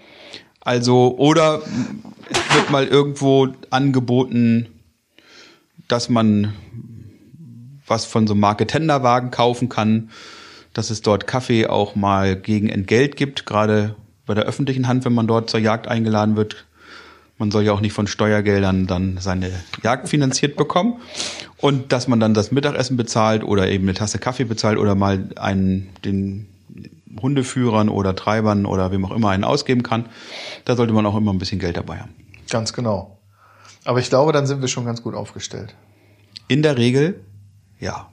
Also, 0.60 1.14
oder 1.18 1.62
es 2.30 2.56
wird 2.56 2.70
mal 2.70 2.86
irgendwo 2.86 3.48
angeboten, 3.70 4.66
dass 5.86 6.08
man 6.08 6.54
was 7.86 8.06
von 8.06 8.26
so 8.26 8.34
einem 8.34 8.40
Marke-Tenderwagen 8.40 9.30
kaufen 9.30 9.68
kann, 9.68 10.10
dass 10.72 10.90
es 10.90 11.02
dort 11.02 11.26
Kaffee 11.26 11.66
auch 11.66 11.94
mal 11.94 12.36
gegen 12.36 12.68
Entgelt 12.68 13.16
gibt, 13.16 13.46
gerade 13.46 13.96
bei 14.26 14.34
der 14.34 14.44
öffentlichen 14.44 14.86
Hand, 14.86 15.04
wenn 15.04 15.12
man 15.12 15.26
dort 15.26 15.50
zur 15.50 15.60
Jagd 15.60 15.88
eingeladen 15.88 16.36
wird. 16.36 16.66
Man 17.38 17.50
soll 17.50 17.64
ja 17.64 17.72
auch 17.72 17.80
nicht 17.80 17.94
von 17.94 18.06
Steuergeldern 18.06 18.86
dann 18.86 19.18
seine 19.18 19.50
Jagd 19.82 20.08
finanziert 20.08 20.56
bekommen. 20.56 21.00
Und 21.56 21.92
dass 21.92 22.06
man 22.06 22.20
dann 22.20 22.34
das 22.34 22.52
Mittagessen 22.52 22.96
bezahlt 22.96 23.42
oder 23.42 23.68
eben 23.68 23.84
eine 23.84 23.94
Tasse 23.94 24.18
Kaffee 24.18 24.44
bezahlt 24.44 24.78
oder 24.78 24.94
mal 24.94 25.30
einen, 25.36 25.88
den 26.04 26.46
Hundeführern 27.20 27.88
oder 27.88 28.14
Treibern 28.14 28.66
oder 28.66 28.92
wem 28.92 29.04
auch 29.04 29.10
immer 29.10 29.30
einen 29.30 29.44
ausgeben 29.44 29.82
kann. 29.82 30.06
Da 30.64 30.76
sollte 30.76 30.92
man 30.92 31.04
auch 31.06 31.16
immer 31.16 31.32
ein 31.32 31.38
bisschen 31.38 31.58
Geld 31.58 31.76
dabei 31.76 31.98
haben. 31.98 32.14
Ganz 32.48 32.72
genau. 32.72 33.18
Aber 33.84 33.98
ich 33.98 34.10
glaube, 34.10 34.32
dann 34.32 34.46
sind 34.46 34.60
wir 34.60 34.68
schon 34.68 34.84
ganz 34.84 35.02
gut 35.02 35.14
aufgestellt. 35.14 35.74
In 36.48 36.62
der 36.62 36.76
Regel, 36.76 37.20
ja. 37.78 38.09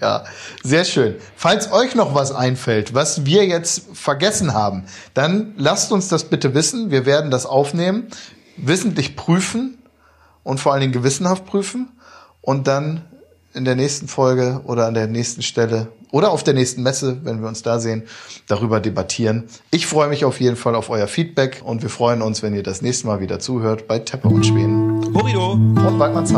Ja, 0.00 0.24
sehr 0.62 0.84
schön. 0.84 1.16
Falls 1.36 1.72
euch 1.72 1.94
noch 1.94 2.14
was 2.14 2.32
einfällt, 2.32 2.94
was 2.94 3.24
wir 3.26 3.46
jetzt 3.46 3.84
vergessen 3.92 4.54
haben, 4.54 4.84
dann 5.14 5.54
lasst 5.56 5.92
uns 5.92 6.08
das 6.08 6.24
bitte 6.24 6.54
wissen. 6.54 6.90
Wir 6.90 7.06
werden 7.06 7.30
das 7.30 7.46
aufnehmen, 7.46 8.08
wissentlich 8.56 9.16
prüfen 9.16 9.78
und 10.42 10.60
vor 10.60 10.72
allen 10.72 10.80
Dingen 10.80 10.92
gewissenhaft 10.92 11.46
prüfen 11.46 11.88
und 12.40 12.66
dann 12.66 13.04
in 13.54 13.64
der 13.64 13.76
nächsten 13.76 14.08
Folge 14.08 14.60
oder 14.64 14.86
an 14.86 14.94
der 14.94 15.06
nächsten 15.06 15.42
Stelle 15.42 15.88
oder 16.10 16.30
auf 16.30 16.42
der 16.42 16.54
nächsten 16.54 16.82
Messe, 16.82 17.18
wenn 17.24 17.40
wir 17.40 17.48
uns 17.48 17.62
da 17.62 17.78
sehen, 17.78 18.04
darüber 18.46 18.80
debattieren. 18.80 19.44
Ich 19.70 19.86
freue 19.86 20.08
mich 20.08 20.24
auf 20.24 20.40
jeden 20.40 20.56
Fall 20.56 20.74
auf 20.74 20.90
euer 20.90 21.06
Feedback 21.06 21.62
und 21.64 21.82
wir 21.82 21.90
freuen 21.90 22.22
uns, 22.22 22.42
wenn 22.42 22.54
ihr 22.54 22.62
das 22.62 22.82
nächste 22.82 23.06
Mal 23.06 23.20
wieder 23.20 23.38
zuhört 23.38 23.86
bei 23.86 23.98
Teppe 23.98 24.28
und 24.28 24.46
Schweden. 24.46 25.14
Horido! 25.14 25.52
Und 25.52 25.98
Waldmanns 25.98 26.32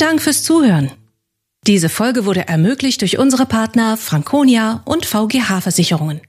Dank 0.00 0.22
fürs 0.22 0.42
Zuhören. 0.42 0.90
Diese 1.66 1.90
Folge 1.90 2.24
wurde 2.24 2.48
ermöglicht 2.48 3.02
durch 3.02 3.18
unsere 3.18 3.44
Partner 3.44 3.98
Franconia 3.98 4.80
und 4.86 5.04
VGH 5.04 5.60
Versicherungen. 5.60 6.22